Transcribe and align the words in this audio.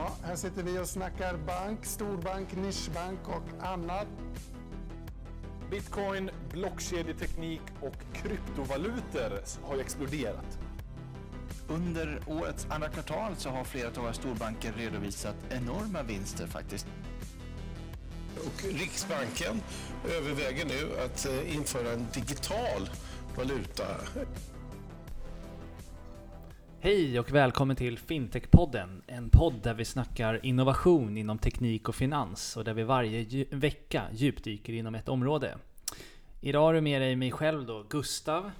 Ja, 0.00 0.16
här 0.22 0.36
sitter 0.36 0.62
vi 0.62 0.78
och 0.78 0.88
snackar 0.88 1.36
bank, 1.36 1.84
storbank, 1.84 2.56
nischbank 2.56 3.18
och 3.28 3.64
annat. 3.66 4.06
Bitcoin, 5.70 6.30
blockkedjeteknik 6.52 7.60
och 7.80 7.94
kryptovalutor 8.12 9.42
har 9.62 9.74
ju 9.74 9.80
exploderat. 9.80 10.58
Under 11.68 12.20
årets 12.26 12.66
andra 12.70 12.88
kvartal 12.88 13.36
så 13.36 13.50
har 13.50 13.64
flera 13.64 13.88
av 13.88 13.94
våra 13.94 14.12
storbanker 14.12 14.72
redovisat 14.72 15.36
enorma 15.50 16.02
vinster 16.02 16.46
faktiskt. 16.46 16.86
Och 18.36 18.64
Riksbanken 18.64 19.62
överväger 20.16 20.64
nu 20.64 21.00
att 21.04 21.26
eh, 21.26 21.56
införa 21.56 21.92
en 21.92 22.06
digital 22.12 22.90
valuta. 23.36 23.86
Hej 26.82 27.20
och 27.20 27.32
välkommen 27.32 27.76
till 27.76 27.98
Fintech-podden. 27.98 29.02
En 29.06 29.30
podd 29.30 29.54
där 29.62 29.74
vi 29.74 29.84
snackar 29.84 30.46
innovation 30.46 31.16
inom 31.16 31.38
teknik 31.38 31.88
och 31.88 31.94
finans 31.94 32.56
och 32.56 32.64
där 32.64 32.74
vi 32.74 32.82
varje 32.82 33.44
vecka 33.50 34.02
djupdyker 34.12 34.72
inom 34.72 34.94
ett 34.94 35.08
område. 35.08 35.58
Idag 36.40 36.60
har 36.60 36.74
du 36.74 36.80
med 36.80 37.02
dig 37.02 37.16
mig 37.16 37.30
själv 37.30 37.66
då, 37.66 37.84
Gustav, 37.88 38.50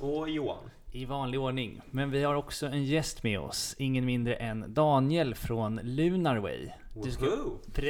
Och 0.00 0.28
Johan. 0.30 0.70
i 0.92 1.04
vanlig 1.04 1.40
ordning. 1.40 1.80
Men 1.90 2.10
vi 2.10 2.22
har 2.22 2.34
också 2.34 2.66
en 2.66 2.84
gäst 2.84 3.22
med 3.22 3.40
oss, 3.40 3.74
ingen 3.78 4.04
mindre 4.04 4.34
än 4.34 4.74
Daniel 4.74 5.34
från 5.34 5.80
Lunarway. 5.82 6.68
Du 7.04 7.10
ska, 7.10 7.26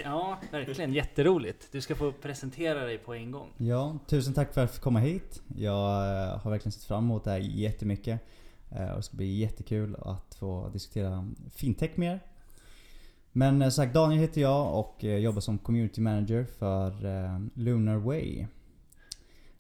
ja, 0.04 0.38
verkligen 0.50 0.92
jätteroligt. 0.92 1.68
Du 1.72 1.80
ska 1.80 1.94
få 1.94 2.12
presentera 2.12 2.84
dig 2.84 2.98
på 2.98 3.14
en 3.14 3.30
gång. 3.30 3.48
Ja, 3.56 3.98
tusen 4.06 4.34
tack 4.34 4.54
för 4.54 4.60
att 4.60 4.68
jag 4.68 4.74
fick 4.74 4.82
komma 4.82 4.98
hit. 4.98 5.42
Jag 5.56 6.22
eh, 6.24 6.38
har 6.38 6.50
verkligen 6.50 6.72
sett 6.72 6.84
fram 6.84 7.04
emot 7.04 7.24
det 7.24 7.30
här 7.30 7.38
jättemycket. 7.38 8.20
Eh, 8.70 8.90
och 8.90 8.96
det 8.96 9.02
ska 9.02 9.16
bli 9.16 9.38
jättekul 9.38 9.96
att 10.02 10.34
få 10.34 10.68
diskutera 10.68 11.28
fintech 11.50 11.90
mer. 11.94 12.20
Men 13.32 13.62
eh, 13.62 13.68
som 13.68 13.84
sagt, 13.84 13.94
Daniel 13.94 14.20
heter 14.20 14.40
jag 14.40 14.78
och 14.78 15.04
eh, 15.04 15.16
jobbar 15.16 15.40
som 15.40 15.58
community 15.58 16.00
manager 16.00 16.44
för 16.44 16.92
Lunar 17.54 17.96
Way. 17.96 18.46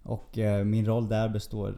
Och 0.02 0.38
min 0.64 0.86
roll 0.86 1.08
där 1.08 1.28
består 1.28 1.74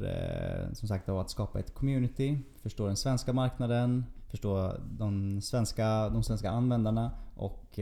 som 0.75 0.89
sagt 0.89 1.09
av 1.09 1.19
att 1.19 1.31
skapa 1.31 1.59
ett 1.61 1.75
community, 1.75 2.39
förstå 2.63 2.87
den 2.87 2.97
svenska 2.97 3.33
marknaden, 3.33 4.05
förstå 4.29 4.73
de 4.99 5.41
svenska, 5.41 6.09
de 6.09 6.23
svenska 6.23 6.51
användarna 6.51 7.11
och 7.37 7.79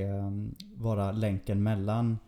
vara 0.74 1.12
länken 1.12 1.62
mellan 1.62 2.18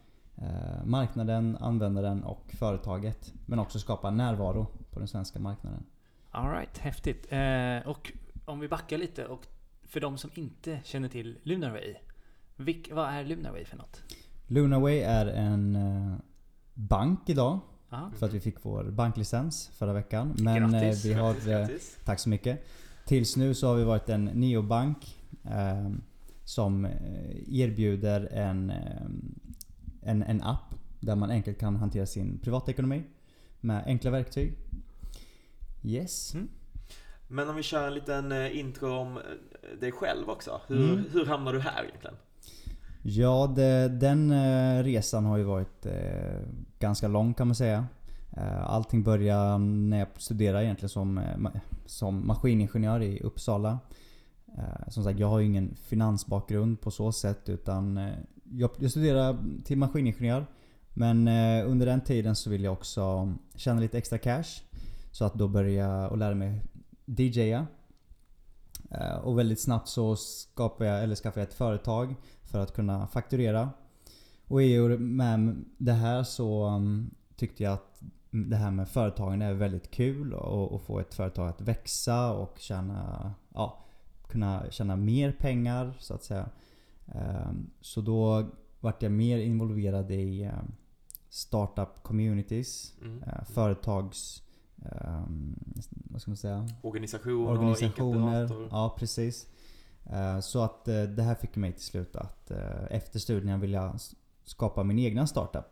marknaden, 0.85 1.57
användaren 1.61 2.25
och 2.25 2.55
företaget. 2.59 3.33
Men 3.47 3.59
också 3.59 3.79
skapa 3.79 4.11
närvaro 4.11 4.67
på 4.91 4.99
den 4.99 5.09
svenska 5.09 5.39
marknaden. 5.39 5.85
Alright, 6.35 6.79
häftigt. 6.79 7.27
Eh, 7.31 7.89
och 7.89 8.13
om 8.45 8.61
vi 8.61 8.69
backar 8.69 8.99
lite 8.99 9.27
och 9.27 9.47
för 9.83 10.01
de 10.01 10.19
som 10.19 10.31
inte 10.35 10.81
känner 10.85 11.09
till 11.09 11.39
Lunarway. 11.43 11.95
Vilk, 12.57 12.91
vad 12.93 13.09
är 13.09 13.25
Lunarway 13.25 13.65
för 13.65 13.77
något? 13.77 14.03
Lunaway 14.47 14.99
är 14.99 15.27
en 15.27 15.77
eh, 15.77 16.15
bank 16.75 17.29
idag. 17.29 17.59
Aha. 17.91 18.11
För 18.19 18.27
att 18.27 18.33
vi 18.33 18.41
fick 18.41 18.65
vår 18.65 18.85
banklicens 18.85 19.69
förra 19.69 19.93
veckan. 19.93 20.37
Men 20.39 20.75
eh, 20.75 20.81
Grattis. 20.81 21.05
vi 21.05 21.13
har... 21.13 21.33
Grattis, 21.33 21.47
eh, 21.47 21.59
grattis. 21.59 21.99
Tack 22.05 22.19
så 22.19 22.29
mycket. 22.29 22.67
Tills 23.07 23.37
nu 23.37 23.55
så 23.55 23.67
har 23.67 23.75
vi 23.75 23.85
varit 23.85 24.09
en 24.09 24.25
neobank 24.25 25.17
eh, 25.45 25.91
som 26.45 26.89
erbjuder 27.49 28.29
en, 28.33 28.71
eh, 28.71 29.03
en, 30.03 30.23
en 30.23 30.43
app 30.43 30.75
där 31.01 31.17
man 31.17 31.31
enkelt 31.31 31.59
kan 31.59 31.77
hantera 31.77 32.07
sin 32.07 32.39
privatekonomi 32.39 33.03
med 33.61 33.85
enkla 33.87 34.11
verktyg. 34.11 34.55
Yes. 35.83 36.35
Mm. 36.35 36.49
Men 37.29 37.49
om 37.49 37.57
vi 37.57 37.63
kör 37.63 37.87
en 37.87 37.95
liten 37.95 38.33
eh, 38.33 38.59
intro 38.59 38.93
om 38.99 39.17
eh, 39.17 39.23
dig 39.81 39.93
själv 39.93 40.31
också. 40.31 40.61
Hur, 40.67 40.93
Mm. 40.93 41.05
hur 41.13 41.27
hamnar 41.27 41.53
du 41.53 41.61
här 41.61 41.85
egentligen? 41.85 42.17
Ja, 43.03 43.53
det, 43.57 43.89
den 43.89 44.31
eh, 44.31 44.83
resan 44.83 45.25
har 45.25 45.37
ju 45.37 45.45
varit 45.45 45.87
ganska 46.79 47.09
lång 47.09 47.35
kan 47.35 47.47
man 47.47 47.55
säga. 47.57 47.87
Allting 48.67 49.03
började 49.03 49.59
när 49.59 49.99
jag 49.99 50.09
studerade 50.17 50.65
egentligen 50.65 50.89
som, 50.89 51.21
som 51.87 52.27
maskiningenjör 52.27 53.03
i 53.03 53.21
Uppsala. 53.21 53.79
Som 54.89 55.05
sagt, 55.05 55.19
jag 55.19 55.27
har 55.29 55.39
ju 55.39 55.47
ingen 55.47 55.75
finansbakgrund 55.75 56.81
på 56.81 56.91
så 56.91 57.13
sätt 57.13 57.49
utan 57.49 58.11
jag, 58.45 58.71
jag 58.79 58.91
studerade 58.91 59.39
till 59.65 59.79
maskiningenjör. 59.79 60.47
Men 60.95 61.29
under 61.67 61.87
den 61.87 62.01
tiden 62.01 62.37
så 62.37 62.51
ville 62.51 62.65
jag 62.65 62.73
också 62.73 63.33
tjäna 63.57 63.81
lite 63.81 63.99
extra 63.99 64.19
cash. 64.19 64.63
Så 65.13 65.25
att 65.25 65.35
då 65.35 65.49
började 65.49 65.73
jag 65.73 66.19
lära 66.19 66.35
mig 66.35 66.63
DJa. 67.05 67.67
Eh, 68.91 69.17
och 69.17 69.39
väldigt 69.39 69.61
snabbt 69.61 69.89
så 69.89 70.17
skapade 70.17 70.91
jag, 70.91 71.03
eller 71.03 71.15
skaffade 71.15 71.41
jag 71.41 71.49
ett 71.49 71.55
företag 71.55 72.15
för 72.43 72.59
att 72.59 72.75
kunna 72.75 73.07
fakturera. 73.07 73.71
Och 74.47 74.63
i 74.63 74.79
och 74.79 75.01
med 75.01 75.65
det 75.79 75.93
här 75.93 76.23
så 76.23 76.67
um, 76.67 77.11
tyckte 77.37 77.63
jag 77.63 77.73
att 77.73 78.03
det 78.31 78.57
här 78.57 78.71
med 78.71 78.89
företagande 78.89 79.47
är 79.47 79.55
väldigt 79.55 79.91
kul 79.91 80.35
och, 80.35 80.73
och 80.73 80.83
få 80.83 81.01
ett 81.01 81.15
företag 81.15 81.49
att 81.49 81.61
växa 81.61 82.33
och 82.33 82.55
tjäna, 82.59 83.35
ja, 83.55 83.85
kunna 84.29 84.71
tjäna 84.71 84.97
mer 84.97 85.33
pengar 85.33 85.95
så 85.99 86.15
att 86.15 86.25
säga. 86.25 86.49
Um, 87.05 87.71
så 87.81 88.01
då 88.01 88.47
vart 88.81 89.03
jag 89.03 89.13
mer 89.13 89.39
involverad 89.39 90.11
i 90.11 90.45
um, 90.45 90.73
startup 91.29 92.03
communities, 92.03 92.95
Mm. 93.03 93.23
uh, 93.23 93.45
företags... 93.45 94.43
Um, 95.07 95.55
vad 96.11 96.23
ska 96.23 96.31
man 96.31 96.37
säga? 96.37 96.69
Organisation 96.83 97.47
organisationer. 97.49 98.57
och. 98.63 98.69
Ja, 98.71 98.95
precis. 98.99 99.47
Eh, 100.05 100.41
Så 100.41 100.63
att 100.63 100.89
eh, 100.89 101.03
det 101.03 101.23
här 101.23 101.35
fick 101.35 101.57
mig 101.57 101.73
till 101.73 101.85
slut 101.85 102.17
att 102.17 102.51
eh, 102.51 102.59
efter 102.91 103.19
studierna 103.19 103.59
vilja 103.59 103.95
skapa 104.45 104.83
min 104.83 104.99
egna 104.99 105.27
startup. 105.27 105.65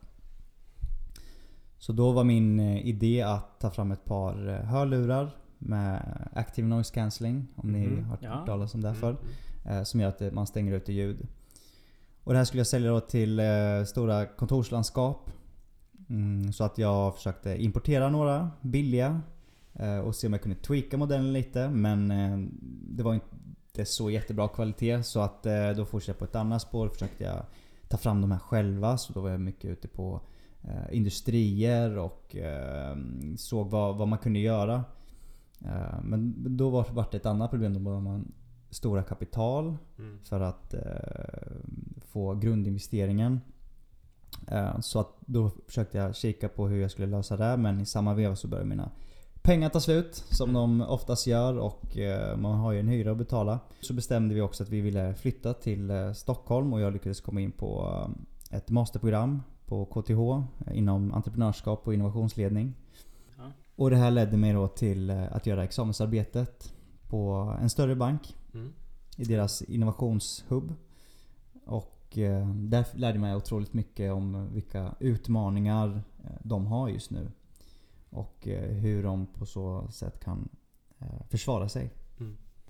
Så 1.78 1.93
då 1.93 2.12
var 2.12 2.25
min 2.25 2.60
idé 2.60 3.22
att 3.22 3.60
ta 3.60 3.70
fram 3.70 3.93
ett 3.93 4.04
par 4.04 4.34
hörlurar 4.62 5.31
med 5.59 6.28
Active 6.34 6.69
Noise 6.69 6.94
Cancelling, 6.94 7.47
om 7.56 7.72
ni 7.72 7.87
Mhm. 7.87 8.04
har 8.04 8.19
Ja. 8.20 8.31
hört 8.34 8.47
talas 8.47 8.75
om 8.75 8.81
det 8.81 8.88
Mm, 8.88 9.00
förr. 9.00 9.16
mm. 9.65 9.84
Som 9.84 10.00
gör 10.00 10.09
att 10.09 10.32
man 10.32 10.47
stänger 10.47 10.72
ute 10.72 10.93
ljud. 10.93 11.26
Och 12.25 12.32
det 12.32 12.38
här 12.38 12.44
skulle 12.44 12.60
jag 12.60 12.66
sälja 12.66 12.91
då 12.91 13.00
till 13.00 13.41
stora 13.87 14.26
kontorslandskap. 14.26 15.31
Mm, 16.10 16.53
så 16.53 16.65
att 16.65 16.78
jag 16.78 17.15
försökte 17.15 17.62
importera 17.62 18.10
några 18.10 18.50
billiga 18.60 19.21
eh, 19.75 19.98
och 19.98 20.15
se 20.15 20.26
om 20.26 20.32
jag 20.32 20.43
kunde 20.43 20.59
tweaka 20.59 20.97
modellen 20.97 21.32
lite. 21.32 21.69
Men 21.69 22.10
eh, 22.10 22.38
det 22.97 23.03
var 23.03 23.15
inte 23.15 23.84
så 23.84 24.10
jättebra 24.10 24.49
kvalitet 24.49 25.03
så 25.03 25.20
att 25.20 25.47
eh, 25.47 25.70
då 25.70 25.84
fortsatte 25.84 26.10
jag 26.10 26.19
på 26.19 26.25
ett 26.25 26.34
annat 26.37 26.62
spår. 26.62 26.88
Försökte 26.88 27.25
jag 27.25 27.44
ta 27.88 27.97
fram 27.97 28.20
de 28.20 28.31
här 28.31 28.38
själva. 28.38 28.99
Så 28.99 29.12
då 29.12 29.20
var 29.20 29.31
jag 29.31 29.41
mycket 29.41 29.70
ute 29.70 29.88
på 29.88 30.20
industrier 30.91 31.99
och 31.99 32.37
såg 33.37 33.70
vad, 33.70 33.97
vad 33.97 34.09
man 34.09 34.19
kunde 34.19 34.38
göra. 34.38 34.84
Men 36.03 36.34
då 36.56 36.70
var 36.70 36.87
var 36.93 37.06
det 37.10 37.16
ett 37.16 37.26
annat 37.26 37.50
problem. 37.50 37.75
Då 37.84 37.91
var 37.91 38.00
man 38.00 38.32
stora 38.70 39.03
kapital 39.03 39.76
Mm. 39.99 40.19
för 40.22 40.41
att 40.41 40.75
få 42.00 42.34
grundinvesteringen. 42.34 43.41
Eh, 44.49 44.81
så 44.81 45.01
att 45.01 45.17
då 45.21 45.51
försökte 45.67 45.99
jag 45.99 46.17
kika 46.17 46.49
på 46.49 46.69
hur 46.69 46.81
jag 46.81 46.91
skulle 46.91 47.06
lösa 47.06 47.37
det 47.37 47.56
men 47.56 47.81
i 47.81 47.87
samma 47.87 48.15
veva 48.15 48.37
så 48.37 48.49
började 48.49 48.69
mina 48.69 48.91
pengar 49.43 49.69
ta 49.69 49.81
slut 49.81 50.25
som 50.31 50.53
de 50.53 50.81
oftast 50.81 51.27
gör 51.27 51.59
och 51.59 51.97
eh, 51.99 52.37
man 52.37 52.59
har 52.59 52.73
ju 52.73 52.81
en 52.81 52.89
hyra 52.89 53.11
att 53.11 53.19
betala. 53.19 53.59
Så 53.81 53.93
bestämde 53.95 54.34
vi 54.34 54.41
också 54.41 54.62
att 54.62 54.69
vi 54.69 54.81
ville 54.81 55.15
flytta 55.15 55.55
till 55.55 55.91
eh, 55.91 56.12
Stockholm 56.12 56.73
och 56.73 56.81
jag 56.81 56.93
lyckades 56.93 57.21
komma 57.21 57.41
in 57.41 57.53
på 57.53 58.00
ett 58.50 58.71
masterprogram 58.71 59.43
på 59.67 59.84
KTH 59.84 60.21
inom 60.75 61.12
entreprenörskap 61.15 61.87
och 61.87 61.95
innovationsledning. 61.95 62.75
Ja. 63.39 63.45
Och 63.77 63.91
det 63.91 63.97
här 63.97 64.11
ledde 64.11 64.37
mig 64.37 64.53
då 64.53 64.69
till 64.69 65.11
att 65.11 65.47
göra 65.47 65.65
examensarbetet 65.65 66.75
på 67.09 67.55
en 67.61 67.71
större 67.71 67.97
bank 67.97 68.37
Mm. 68.55 68.73
i 69.17 69.25
deras 69.25 69.62
innovationshubb. 69.62 70.75
Och 71.67 72.00
eh, 72.19 72.49
där 72.49 72.87
lärde 72.95 73.15
jag 73.15 73.21
mig 73.21 73.37
otroligt 73.37 73.73
mycket 73.73 74.12
om 74.12 74.55
vilka 74.55 74.95
utmaningar 75.01 76.03
eh, 76.25 76.31
de 76.43 76.67
har 76.67 76.89
just 76.89 77.11
nu. 77.11 77.31
Och 78.11 78.49
eh, 78.49 78.71
hur 78.71 79.03
de 79.03 79.27
på 79.27 79.47
så 79.47 79.89
sätt 79.91 80.21
kan 80.25 80.49
försvara 81.29 81.69
sig. 81.69 81.91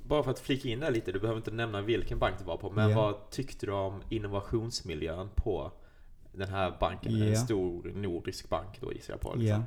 Bara 0.04 0.22
för 0.22 0.30
att 0.30 0.38
flika 0.38 0.68
in 0.68 0.80
där 0.80 0.90
lite, 0.90 1.12
du 1.12 1.20
behöver 1.20 1.38
inte 1.38 1.50
nämna 1.50 1.82
vilken 1.82 2.18
bank 2.18 2.34
du 2.38 2.44
var 2.44 2.56
på. 2.56 2.70
Men 2.70 2.90
Ja. 2.90 2.96
vad 2.96 3.30
tyckte 3.30 3.66
du 3.66 3.72
om 3.72 4.02
innovationsmiljön 4.08 5.28
på 5.34 5.72
den 6.32 6.48
här 6.48 6.76
banken? 6.80 7.18
Ja. 7.18 7.24
En 7.24 7.36
stor 7.36 7.92
nordisk 7.94 8.48
bank 8.48 8.80
då 8.80 8.92
gissar 8.92 9.12
jag 9.12 9.20
på. 9.20 9.34
Liksom. 9.34 9.46
Ja. 9.46 9.62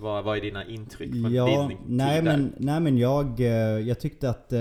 Vad, 0.00 0.24
vad 0.24 0.36
är 0.36 0.40
dina 0.40 0.64
intryck 0.66 1.10
från 1.10 1.32
Ja, 1.34 1.46
din 1.46 1.68
tid 1.68 1.76
nej 1.86 2.16
där? 2.16 2.22
men, 2.22 2.52
nej 2.58 2.80
men 2.80 2.98
jag, 2.98 3.40
eh, 3.40 3.46
jag 3.88 4.00
tyckte 4.00 4.30
att 4.30 4.52
eh, 4.52 4.60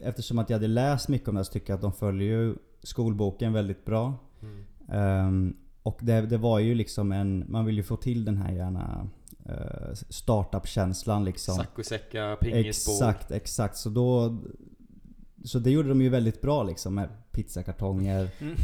eftersom 0.00 0.38
att 0.38 0.50
jag 0.50 0.56
hade 0.56 0.68
läst 0.68 1.08
mycket 1.08 1.28
om 1.28 1.34
det 1.34 1.38
här 1.38 1.44
så 1.44 1.52
tycker 1.52 1.70
jag 1.72 1.76
att 1.76 1.82
de 1.82 1.92
följer 1.92 2.28
ju 2.38 2.54
skolboken 2.82 3.52
väldigt 3.52 3.84
bra. 3.84 4.14
Mm. 4.42 4.64
Ehm, 4.88 5.56
och 5.82 5.98
det, 6.02 6.20
det 6.20 6.36
var 6.38 6.58
ju 6.58 6.74
liksom 6.74 7.12
en, 7.12 7.44
man 7.48 7.64
vill 7.64 7.76
ju 7.76 7.82
få 7.82 7.96
till 7.96 8.24
den 8.24 8.36
här 8.36 8.52
gärna 8.52 9.08
eh, 9.46 9.92
startup-känslan 10.08 11.24
liksom. 11.24 11.54
Saccosäckar, 11.54 12.36
pingisbord. 12.36 12.94
Exakt, 12.94 13.30
exakt. 13.30 13.76
Så 13.76 13.88
då 13.90 14.38
så 15.44 15.58
det 15.58 15.70
gjorde 15.70 15.88
de 15.88 16.02
ju 16.02 16.08
väldigt 16.08 16.40
bra 16.40 16.62
liksom 16.62 16.94
med 16.94 17.08
pizzakartonger, 17.32 18.28
Mm. 18.40 18.54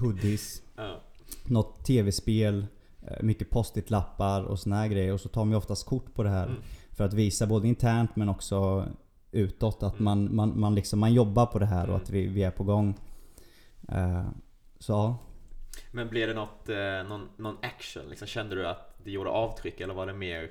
hoodies, 0.00 0.62
Ja. 0.76 1.00
något 1.46 1.84
tv-spel, 1.84 2.66
mycket 3.20 3.50
post-it-lappar 3.50 4.42
och 4.42 4.58
såna 4.58 4.76
här 4.76 4.88
grejer. 4.88 5.12
Och 5.12 5.20
så 5.20 5.28
tar 5.28 5.44
man 5.44 5.50
ju 5.52 5.56
oftast 5.56 5.86
kort 5.86 6.14
på 6.14 6.22
det 6.22 6.30
här. 6.30 6.46
Mm. 6.46 6.58
För 6.92 7.04
att 7.04 7.14
visa 7.14 7.46
både 7.46 7.68
internt 7.68 8.16
men 8.16 8.28
också 8.28 8.86
utåt 9.32 9.82
att 9.82 9.92
Mm. 10.00 10.04
man, 10.04 10.36
man, 10.36 10.60
man, 10.60 10.74
liksom, 10.74 10.98
man 11.00 11.12
jobbar 11.14 11.46
på 11.46 11.58
det 11.58 11.66
här 11.66 11.82
och 11.82 11.88
Mm. 11.88 12.02
att 12.02 12.10
vi, 12.10 12.26
vi 12.26 12.42
är 12.42 12.50
på 12.50 12.64
gång. 12.64 12.94
Eh, 13.88 14.24
så 14.78 14.92
ja. 14.92 15.16
Men 15.92 16.08
blev 16.08 16.28
det 16.28 16.34
något, 16.34 16.68
eh, 16.68 17.08
någon, 17.08 17.28
någon 17.36 17.56
action? 17.62 18.02
Liksom, 18.10 18.26
kände 18.28 18.54
du 18.54 18.66
att 18.68 18.94
det 19.04 19.10
gjorde 19.10 19.30
avtryck 19.30 19.80
eller 19.80 19.94
var 19.94 20.06
det 20.06 20.14
mer 20.14 20.50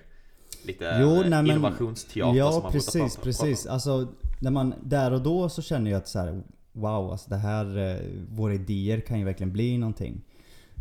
lite 0.65 0.98
Jo, 1.01 1.07
eh, 1.09 1.19
nej, 1.19 1.30
men- 1.30 1.45
innovationsteater 1.48 2.30
som 2.30 2.38
Ja 2.38 2.45
man 2.51 2.54
brukar 2.62 2.69
precis, 2.71 2.94
prata- 3.15 3.21
precis. 3.24 3.63
prata? 3.63 3.74
Alltså, 3.74 4.07
när 4.42 4.51
man, 4.51 4.74
där 4.83 5.13
och 5.13 5.21
då 5.21 5.50
så 5.50 5.62
känner 5.62 5.92
jag 5.92 5.98
att 5.98 6.07
så 6.07 6.19
här, 6.19 6.44
wow, 6.71 7.12
alltså 7.12 7.30
det 7.30 7.36
här, 7.38 7.77
eh, 7.77 7.98
våra 8.30 8.54
idéer 8.54 9.00
kan 9.00 9.19
ju 9.19 9.25
verkligen 9.25 9.54
bli 9.54 9.77
någonting. 9.77 10.21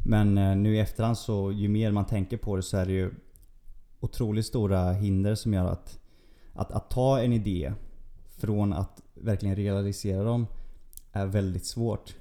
Men 0.09 0.39
eh, 0.39 0.57
nu 0.57 0.77
i 0.77 0.81
efterhand 0.81 1.19
så, 1.19 1.53
ju 1.53 1.69
mer 1.69 1.93
man 1.93 2.07
tänker 2.07 2.37
på 2.37 2.57
det 2.57 2.63
så 2.63 2.77
är 2.77 2.87
det 2.87 2.93
ju 2.93 3.11
otroligt 4.01 4.47
stora 4.47 4.93
hinder 4.93 5.35
som 5.35 5.55
gör 5.55 5.67
att, 5.67 5.99
att, 6.53 6.73
att 6.73 6.91
ta 6.91 7.21
en 7.21 7.33
idé 7.33 7.73
från 8.29 8.73
att 8.73 9.03
verkligen 9.15 9.57
realisera 9.57 10.25
dem 10.25 10.47
är 11.13 11.27
väldigt 11.27 11.67
svårt. 11.67 12.15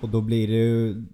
Och 0.00 0.08
då 0.08 0.20
blir 0.20 0.48
det 0.48 0.54
ju 0.54 1.04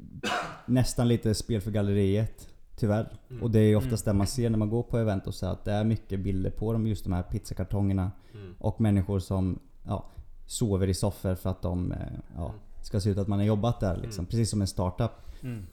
nästan 0.66 1.08
lite 1.08 1.34
spel 1.34 1.60
för 1.60 1.70
galleriet. 1.70 2.48
Tyvärr. 2.76 3.12
Mm. 3.30 3.42
Och 3.42 3.50
det 3.50 3.60
är 3.60 3.76
oftast 3.76 4.04
det 4.04 4.12
man 4.12 4.26
ser 4.26 4.50
när 4.50 4.58
man 4.58 4.70
går 4.70 4.82
på 4.82 4.98
event 4.98 5.26
och 5.26 5.34
så 5.34 5.46
att 5.46 5.64
det 5.64 5.72
är 5.72 5.84
mycket 5.84 6.20
bilder 6.20 6.50
på 6.50 6.72
dem, 6.72 6.86
just 6.86 7.04
de 7.04 7.12
här 7.12 7.22
pizzakartongerna. 7.22 8.12
Mm. 8.34 8.54
Och 8.58 8.80
människor 8.80 9.18
som 9.18 9.58
ja, 9.82 10.04
sover 10.46 10.88
i 10.88 10.94
soffor 10.94 11.34
för 11.34 11.50
att 11.50 11.62
de 11.62 11.92
eh, 11.92 11.98
ja, 12.36 12.44
Mm. 12.44 12.60
Ska 12.82 13.00
se 13.00 13.10
ut 13.10 13.18
att 13.18 13.28
man 13.28 13.38
har 13.38 13.46
jobbat 13.46 13.80
där 13.80 13.96
liksom. 13.96 14.22
Mm. 14.22 14.30
Precis 14.30 14.50
som 14.50 14.60
en 14.60 14.66
startup. 14.66 15.10
Mm. 15.42 15.66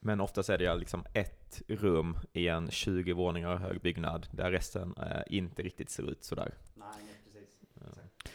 Men 0.00 0.20
oftast 0.20 0.48
är 0.48 0.58
det 0.58 0.74
liksom 0.74 1.04
ett 1.12 1.62
rum 1.68 2.18
i 2.32 2.48
en 2.48 2.70
20 2.70 3.12
våningar 3.12 3.56
hög 3.56 3.80
byggnad 3.80 4.26
där 4.30 4.50
resten 4.50 4.94
eh, 4.98 5.22
inte 5.26 5.62
riktigt 5.62 5.90
ser 5.90 6.10
ut 6.10 6.24
sådär. 6.24 6.54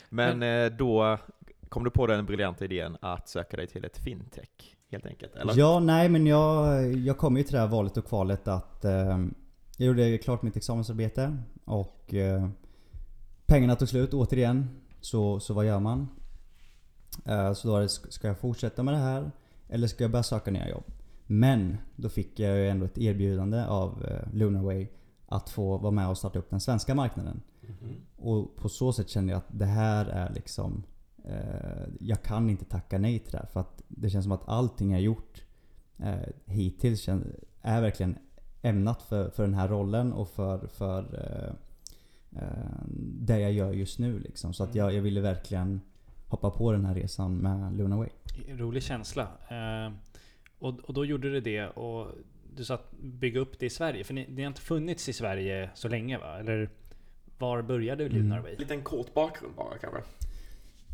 Men 0.10 0.44
eh, 0.44 0.72
då 0.78 1.18
kom 1.70 1.84
du 1.84 1.90
på 1.90 2.08
den 2.08 2.26
briljanta 2.26 2.66
idén 2.66 2.98
att 3.02 3.30
söka 3.30 3.58
dig 3.58 3.68
till 3.68 3.86
ett 3.86 3.98
fintech, 3.98 4.76
helt 4.92 5.06
enkelt? 5.06 5.36
Eller? 5.36 5.54
Ja, 5.58 5.80
nej 5.80 6.10
men 6.10 6.28
jag, 6.28 6.94
jag 6.94 7.18
kom 7.18 7.38
ju 7.38 7.44
till 7.44 7.54
det 7.54 7.60
här 7.60 7.68
valet 7.68 7.98
och 7.98 8.06
kvalet 8.06 8.48
att 8.48 8.86
eh, 8.86 9.20
jag 9.78 9.88
gjorde 9.88 10.18
klart 10.18 10.42
mitt 10.42 10.58
examensarbete 10.58 11.38
och 11.66 12.14
eh, 12.14 12.50
pengarna 13.46 13.76
tog 13.76 13.90
slut 13.90 14.14
återigen. 14.14 14.70
Så, 15.02 15.40
så 15.40 15.54
vad 15.54 15.66
gör 15.66 15.80
man? 15.80 16.08
Eh, 17.26 17.54
så 17.54 17.68
då 17.68 17.74
var 17.74 17.82
det, 17.82 17.90
ska 17.90 18.28
jag 18.28 18.38
fortsätta 18.38 18.84
med 18.84 18.94
det 18.94 19.00
här? 19.00 19.32
Eller 19.70 19.88
ska 19.88 20.04
jag 20.04 20.12
börja 20.12 20.24
söka 20.24 20.52
nya 20.52 20.70
jobb? 20.70 20.84
Men 21.28 21.78
då 21.96 22.10
fick 22.10 22.40
jag 22.40 22.58
ju 22.58 22.70
ändå 22.70 22.86
ett 22.86 22.98
erbjudande 22.98 23.66
av 23.66 24.06
eh, 24.06 24.34
Lunarway 24.34 24.88
att 25.28 25.50
få 25.50 25.78
vara 25.78 25.92
med 25.92 26.10
och 26.10 26.18
starta 26.18 26.40
upp 26.40 26.50
den 26.50 26.60
svenska 26.60 26.96
marknaden. 26.96 27.42
Mhm. 27.62 27.96
Och 28.18 28.56
på 28.56 28.70
så 28.70 28.94
sätt 28.94 29.10
kände 29.10 29.32
jag 29.32 29.38
att 29.38 29.60
det 29.60 29.66
här 29.66 30.06
är 30.06 30.34
liksom 30.34 30.84
eh, 31.24 31.88
Jag 32.00 32.24
kan 32.24 32.50
inte 32.50 32.66
tacka 32.66 32.98
nej 32.98 33.20
till 33.20 33.32
det 33.32 33.38
här 33.38 33.46
för 33.46 33.60
att 33.60 33.84
det 33.88 34.10
känns 34.10 34.26
som 34.26 34.32
att 34.32 34.50
allting 34.50 34.92
jag 34.92 35.02
gjort 35.02 35.44
eh, 35.98 36.16
hittills 36.46 37.10
är 37.62 37.82
verkligen 37.82 38.18
ämnat 38.62 39.02
för, 39.02 39.30
för 39.30 39.44
den 39.44 39.54
här 39.54 39.68
rollen 39.68 40.14
och 40.14 40.30
för, 40.30 40.68
för 40.68 41.00
eh, 41.14 41.54
eh, 42.42 42.86
det 43.20 43.40
jag 43.40 43.52
gör 43.52 43.74
just 43.74 44.00
nu 44.00 44.20
liksom. 44.20 44.54
Så 44.54 44.64
att 44.64 44.76
jag, 44.76 44.94
jag 44.94 45.02
ville 45.02 45.22
verkligen 45.22 45.82
hoppa 46.32 46.50
på 46.50 46.72
den 46.72 46.86
här 46.86 46.96
resan 46.96 47.38
med 47.38 47.78
Lunaway. 47.78 48.10
Rolig 48.48 48.84
känsla. 48.84 49.28
Eh, 49.50 49.94
och, 50.60 50.80
och 50.80 50.94
då 50.94 51.06
gjorde 51.06 51.32
du 51.32 51.42
det 51.42 51.68
och 51.68 52.08
du 52.56 52.66
sa 52.66 52.74
att 52.74 52.92
bygga 53.00 53.40
upp 53.40 53.60
det 53.60 53.66
i 53.66 53.70
Sverige. 53.70 54.04
För 54.04 54.14
ni, 54.14 54.28
ni 54.30 54.42
har 54.42 54.48
inte 54.48 54.62
funnits 54.62 55.10
i 55.10 55.14
Sverige 55.14 55.70
så 55.74 55.88
länge 55.88 56.18
va? 56.18 56.40
Eller 56.40 56.70
var 57.38 57.62
började 57.62 58.06
Mm. 58.06 58.18
Lunarway? 58.18 58.52
En 58.54 58.60
liten 58.60 58.82
kort 58.82 59.14
bakgrund 59.14 59.56
bara 59.56 59.78
kanske. 59.78 60.02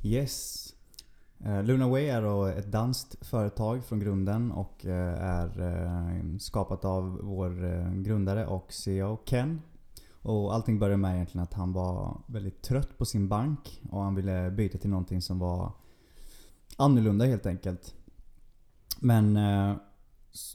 Yes. 0.03 0.67
Eh, 1.45 1.63
Lunaway 1.63 2.05
är 2.05 2.21
då 2.21 2.45
ett 2.45 2.71
danskt 2.71 3.25
företag 3.25 3.85
från 3.85 3.99
grunden 3.99 4.51
och 4.51 4.85
eh, 4.85 5.23
är 5.23 5.61
eh, 5.61 6.37
skapat 6.39 6.85
av 6.85 7.19
vår 7.23 7.65
eh, 7.65 7.93
grundare 7.93 8.45
och 8.45 8.73
CEO 8.73 9.17
Ken. 9.25 9.61
Och 10.21 10.55
allting 10.55 10.79
började 10.79 10.97
med 10.97 11.15
egentligen 11.15 11.43
att 11.43 11.53
han 11.53 11.73
var 11.73 12.21
väldigt 12.27 12.61
trött 12.61 12.97
på 12.97 13.05
sin 13.05 13.27
bank 13.27 13.81
och 13.91 14.01
han 14.01 14.15
ville 14.15 14.51
byta 14.51 14.77
till 14.77 14.89
någonting 14.89 15.21
som 15.21 15.39
var 15.39 15.71
annorlunda 16.77 17.25
helt 17.25 17.45
enkelt. 17.45 17.95
Men, 18.99 19.37
eh, 19.37 19.75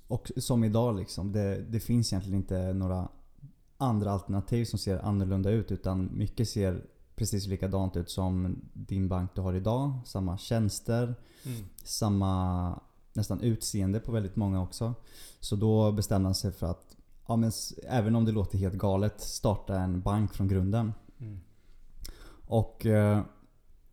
och 0.09 0.31
som 0.37 0.65
idag 0.65 0.97
liksom, 0.97 1.33
det, 1.33 1.63
det 1.69 1.81
finns 1.81 2.13
egentligen 2.13 2.39
inte 2.41 2.73
några 2.73 3.09
andra 3.77 4.13
alternativ 4.13 4.65
som 4.65 4.79
ser 4.79 4.99
annorlunda 4.99 5.51
ut 5.51 5.73
utan 5.73 6.11
mycket 6.13 6.49
ser 6.49 6.85
precis 7.15 7.47
likadant 7.47 7.97
ut 7.97 8.11
som 8.11 8.57
din 8.73 9.09
bank 9.09 9.31
du 9.35 9.41
har 9.41 9.55
idag. 9.55 9.99
Samma 10.05 10.39
tjänster, 10.39 11.15
Mm. 11.45 11.65
samma 11.85 12.81
nästan 13.13 13.41
utseende 13.41 14.01
på 14.01 14.13
väldigt 14.13 14.37
många 14.37 14.63
också. 14.63 14.95
Så 15.41 15.57
då 15.57 15.93
bestämde 15.93 16.27
han 16.27 16.35
sig 16.35 16.53
för 16.53 16.67
att, 16.67 16.92
ja, 17.27 17.37
men, 17.37 17.53
även 17.89 18.17
om 18.17 18.25
det 18.25 18.33
låter 18.33 18.59
helt 18.59 18.75
galet, 18.75 19.21
starta 19.21 19.81
en 19.81 20.01
bank 20.01 20.35
från 20.35 20.49
grunden. 20.49 20.93
Mm. 21.21 21.41
Och 22.47 22.87
eh, 22.87 23.21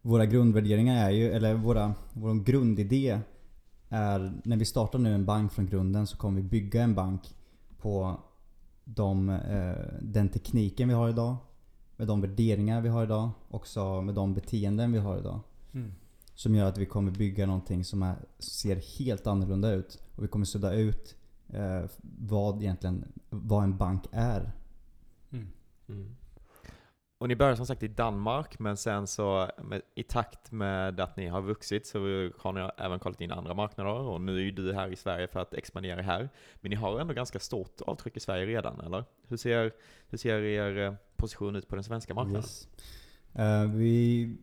våra 0.02 0.26
grundvärderingar 0.26 1.08
är 1.08 1.10
ju, 1.10 1.32
eller 1.32 1.54
våra, 1.54 1.94
vår 2.14 2.44
grundidé 2.44 3.20
är 3.90 4.34
när 4.44 4.58
vi 4.58 4.66
startar 4.66 5.00
nu 5.00 5.14
en 5.14 5.26
bank 5.26 5.52
från 5.52 5.66
grunden 5.66 6.08
så 6.08 6.18
kommer 6.18 6.42
vi 6.42 6.48
bygga 6.48 6.84
en 6.84 6.96
bank 6.96 7.36
på 7.78 8.20
de, 8.84 9.30
eh, 9.30 10.00
den 10.02 10.30
tekniken 10.30 10.88
vi 10.88 10.94
har 10.94 11.10
idag. 11.10 11.36
Med 11.96 12.08
de 12.08 12.22
värderingar 12.22 12.82
vi 12.82 12.90
har 12.90 13.04
idag. 13.04 13.30
Också 13.50 14.02
med 14.02 14.16
de 14.16 14.34
beteenden 14.34 14.92
vi 14.92 15.00
har 15.00 15.18
idag. 15.18 15.40
Mm. 15.74 15.92
Som 16.36 16.56
gör 16.56 16.66
att 16.66 16.78
vi 16.78 16.86
kommer 16.86 17.12
bygga 17.12 17.46
någonting 17.46 17.86
som 17.86 18.04
är, 18.04 18.16
ser 18.40 18.76
helt 19.00 19.28
annorlunda 19.28 19.72
ut. 19.72 20.00
Och 20.16 20.24
vi 20.24 20.28
kommer 20.28 20.46
sudda 20.46 20.74
ut 20.74 21.16
eh, 21.54 21.84
vad 22.02 22.62
egentligen 22.62 23.12
vad 23.30 23.64
en 23.64 23.78
bank 23.78 24.04
är. 24.12 24.52
Mm. 25.90 26.16
Och 27.18 27.28
ni 27.28 27.36
började 27.36 27.58
som 27.58 27.66
sagt 27.66 27.84
i 27.84 27.88
Danmark, 27.88 28.60
men 28.60 28.78
sen 28.78 29.08
så 29.08 29.50
med, 29.64 29.82
i 29.96 30.04
takt 30.04 30.52
med 30.52 31.00
att 31.00 31.18
ni 31.18 31.28
har 31.28 31.42
vuxit 31.42 31.88
så 31.88 32.00
har 32.38 32.54
ni 32.54 32.70
även 32.78 33.00
kollat 33.00 33.22
in 33.22 33.32
andra 33.32 33.54
marknader 33.54 33.92
och 33.92 34.22
nu 34.22 34.36
är 34.36 34.42
ju 34.42 34.52
du 34.52 34.74
här 34.74 34.88
i 34.88 34.96
Sverige 34.96 35.28
för 35.28 35.40
att 35.40 35.54
expandera 35.54 36.02
här. 36.02 36.30
Men 36.62 36.70
ni 36.70 36.76
har 36.76 37.00
ändå 37.00 37.14
ganska 37.14 37.40
stort 37.40 37.82
avtryck 37.82 38.18
i 38.18 38.20
Sverige 38.20 38.46
redan, 38.46 38.80
eller? 38.80 39.04
Hur 39.28 39.38
ser, 39.38 39.72
hur 40.08 40.18
ser 40.18 40.42
er 40.42 40.78
eh, 40.78 40.94
position 41.16 41.56
ut 41.56 41.68
på 41.68 41.76
den 41.76 41.84
svenska 41.84 42.14
marknaden? 42.14 42.42
Yes. 42.42 42.68
Eh, 43.34 43.72
vi, 43.72 44.36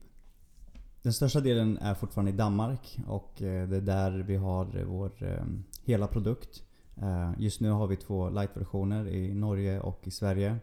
den 1.02 1.12
största 1.12 1.40
delen 1.40 1.78
är 1.78 1.94
fortfarande 1.94 2.30
i 2.30 2.34
Danmark 2.34 2.98
och 3.06 3.42
eh, 3.42 3.68
det 3.68 3.76
är 3.76 3.80
där 3.80 4.10
vi 4.10 4.36
har 4.36 4.84
vår 4.84 5.12
eh, 5.22 5.44
hela 5.84 6.06
produkt. 6.06 6.65
Eh, 7.02 7.32
just 7.38 7.60
nu 7.60 7.70
har 7.70 7.86
vi 7.86 7.96
två 7.96 8.30
light-versioner 8.30 9.08
i 9.08 9.34
Norge 9.34 9.80
och 9.80 10.00
i 10.06 10.10
Sverige. 10.10 10.56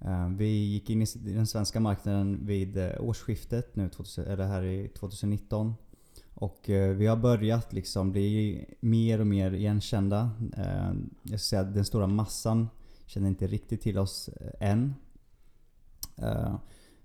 Eh, 0.00 0.28
vi 0.28 0.48
gick 0.48 0.90
in 0.90 1.02
i 1.02 1.06
den 1.14 1.46
svenska 1.46 1.80
marknaden 1.80 2.46
vid 2.46 2.76
eh, 2.76 2.90
årsskiftet 2.98 3.76
nu, 3.76 3.88
2000, 3.88 4.24
eller 4.24 4.46
här 4.46 4.62
i 4.62 4.88
2019. 4.88 5.74
Och 6.34 6.60
vi 6.66 7.06
har 7.06 7.16
börjat 7.16 7.72
liksom 7.72 8.12
bli 8.12 8.64
mer 8.80 9.20
och 9.20 9.26
mer 9.26 9.52
igenkända. 9.52 10.30
Jag 11.22 11.40
ska 11.40 11.48
säga 11.48 11.62
att 11.62 11.74
den 11.74 11.84
stora 11.84 12.06
massan 12.06 12.68
känner 13.06 13.28
inte 13.28 13.46
riktigt 13.46 13.80
till 13.80 13.98
oss 13.98 14.30
än. 14.60 14.94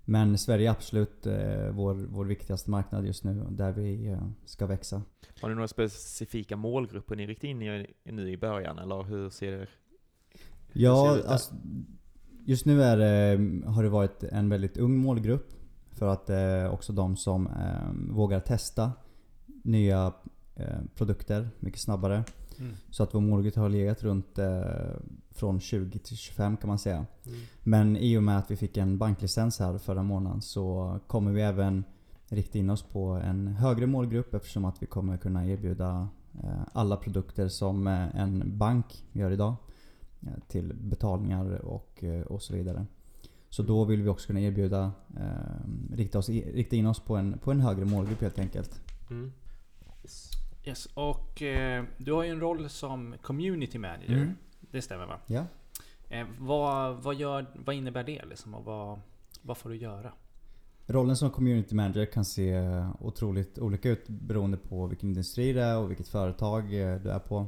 Eh, 0.05 0.11
Men 0.11 0.37
Sverige 0.37 0.69
är 0.69 0.71
absolut 0.71 1.25
eh, 1.25 1.69
vår, 1.71 1.93
vår 1.93 2.25
viktigaste 2.25 2.69
marknad 2.69 3.05
just 3.05 3.23
nu, 3.23 3.45
där 3.49 3.71
vi 3.71 4.07
eh, 4.07 4.27
ska 4.45 4.65
växa. 4.65 5.01
Har 5.41 5.49
ni 5.49 5.55
några 5.55 5.67
specifika 5.67 6.55
målgrupper 6.55 7.15
ni 7.15 7.27
riktar 7.27 7.47
in 7.47 7.61
er 7.61 7.87
i 8.03 8.11
nu 8.11 8.31
i 8.31 8.37
början, 8.37 8.79
eller 8.79 9.03
hur 9.03 9.29
ser 9.29 9.51
det 9.51 9.67
Ja, 10.73 11.05
ser 11.05 11.13
det 11.13 11.19
ut 11.19 11.25
alltså, 11.25 11.55
just 12.45 12.65
nu 12.65 12.83
är 12.83 12.97
det, 12.97 13.39
har 13.69 13.83
det 13.83 13.89
varit 13.89 14.23
en 14.23 14.49
väldigt 14.49 14.77
ung 14.77 14.97
målgrupp. 14.97 15.53
För 15.91 16.07
att 16.07 16.29
är 16.29 16.69
också 16.69 16.93
de 16.93 17.17
som 17.17 17.47
eh, 17.47 18.15
vågar 18.15 18.39
testa 18.39 18.91
nya 19.63 20.13
eh, 20.55 20.79
produkter 20.95 21.49
mycket 21.59 21.79
snabbare. 21.79 22.23
Mm. 22.59 22.73
Så 22.89 23.03
att 23.03 23.13
vår 23.13 23.21
målgrupp 23.21 23.55
har 23.55 23.69
legat 23.69 24.03
runt 24.03 24.37
eh, 24.37 24.65
från 25.35 25.59
20 25.59 25.99
till 25.99 26.17
25 26.17 26.57
kan 26.57 26.67
man 26.67 26.79
säga. 26.79 27.05
Mm. 27.25 27.39
Men 27.63 27.97
i 27.97 28.17
och 28.17 28.23
med 28.23 28.37
att 28.37 28.51
vi 28.51 28.55
fick 28.55 28.77
en 28.77 28.97
banklicens 28.97 29.59
här 29.59 29.77
förra 29.77 30.03
månaden 30.03 30.41
så 30.41 30.99
kommer 31.07 31.31
vi 31.31 31.41
även 31.41 31.83
rikta 32.29 32.57
in 32.57 32.69
oss 32.69 32.83
på 32.83 33.05
en 33.09 33.47
högre 33.47 33.87
målgrupp 33.87 34.33
eftersom 34.33 34.65
att 34.65 34.81
vi 34.83 34.85
kommer 34.87 35.17
kunna 35.17 35.47
erbjuda 35.47 36.09
eh, 36.43 36.61
alla 36.73 36.97
produkter 36.97 37.47
som 37.47 37.87
eh, 37.87 38.15
en 38.15 38.57
bank 38.57 39.03
gör 39.11 39.31
idag. 39.31 39.55
eh, 40.21 40.29
Till 40.47 40.73
betalningar 40.73 41.65
och, 41.65 42.03
och 42.27 42.41
så 42.41 42.53
vidare. 42.53 42.85
Så 43.49 43.63
då 43.63 43.85
vill 43.85 44.01
vi 44.01 44.09
också 44.09 44.27
kunna 44.27 44.41
erbjuda, 44.41 44.91
eh, 45.17 45.95
rikta, 45.95 46.19
oss, 46.19 46.29
rikta 46.29 46.75
in 46.75 46.85
oss 46.85 46.99
på 46.99 47.15
en, 47.15 47.37
på 47.39 47.51
en 47.51 47.59
högre 47.61 47.85
målgrupp 47.85 48.21
helt 48.21 48.39
enkelt. 48.39 48.81
Mm. 49.09 49.31
Yes. 50.03 50.31
Yes, 50.65 50.85
och 50.93 51.41
eh, 51.41 51.83
du 51.97 52.13
har 52.13 52.23
ju 52.23 52.29
en 52.29 52.39
roll 52.39 52.69
som 52.69 53.15
community 53.21 53.77
manager. 53.79 54.13
Mm. 54.17 54.35
Det 54.75 54.81
stämmer 54.81 55.05
va? 55.05 55.19
Ja. 55.25 55.45
Eh, 56.09 56.27
vad, 56.39 56.95
vad, 57.03 57.15
gör, 57.15 57.45
vad 57.55 57.75
innebär 57.75 58.03
det 58.03 58.25
liksom? 58.25 58.55
Och 58.55 58.65
vad, 58.65 58.99
vad 59.41 59.57
får 59.57 59.69
du 59.69 59.75
göra? 59.75 60.11
Rollen 60.87 61.17
som 61.17 61.31
community 61.31 61.75
manager 61.75 62.05
kan 62.05 62.25
se 62.25 62.61
otroligt 62.99 63.59
olika 63.59 63.89
ut 63.89 64.09
beroende 64.09 64.57
på 64.57 64.87
vilken 64.87 65.09
industri 65.09 65.53
det 65.53 65.63
är 65.63 65.77
och 65.77 65.89
vilket 65.89 66.07
företag 66.07 66.63
eh, 66.63 66.95
du 67.01 67.09
är 67.09 67.19
på. 67.19 67.47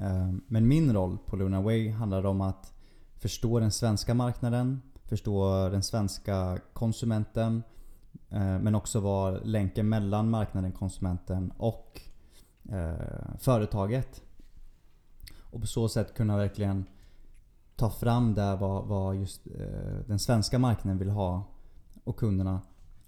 Eh, 0.00 0.32
Men 0.46 0.68
min 0.68 0.92
roll 0.92 1.18
på 1.26 1.36
Luna 1.36 1.60
Way 1.60 1.90
handlar 1.90 2.26
om 2.26 2.40
att 2.40 2.74
förstå 3.18 3.60
den 3.60 3.70
svenska 3.70 4.14
marknaden, 4.14 4.82
förstå 5.04 5.68
den 5.68 5.82
svenska 5.82 6.58
konsumenten, 6.72 7.62
eh, 8.30 8.58
men 8.58 8.74
också 8.74 9.00
vara 9.00 9.38
länken 9.44 9.88
mellan 9.88 10.30
marknaden, 10.30 10.72
konsumenten 10.72 11.52
och 11.56 12.00
företaget. 13.38 14.22
Och 15.52 15.60
på 15.60 15.66
så 15.66 15.88
sätt 15.88 16.14
kunna 16.14 16.36
verkligen 16.36 16.84
ta 17.76 17.90
fram 17.90 18.34
där 18.34 18.56
vad, 18.56 18.84
vad 18.84 19.16
just 19.16 19.46
eh, 19.46 20.06
den 20.06 20.18
svenska 20.18 20.58
marknaden 20.58 20.98
vill 20.98 21.10
ha 21.10 21.42
och 22.04 22.16
kunderna 22.16 22.60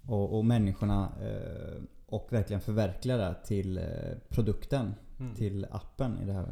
och, 0.07 0.37
och 0.37 0.45
människorna 0.45 1.09
eh, 1.21 1.81
och 2.05 2.27
verkligen 2.33 2.61
förverkliga 2.61 3.17
det 3.17 3.35
till 3.45 3.77
eh, 3.77 3.83
produkten, 4.29 4.93
Mm. 5.19 5.35
till 5.35 5.67
appen 5.71 6.17
i 6.23 6.25
det 6.25 6.33
här. 6.33 6.47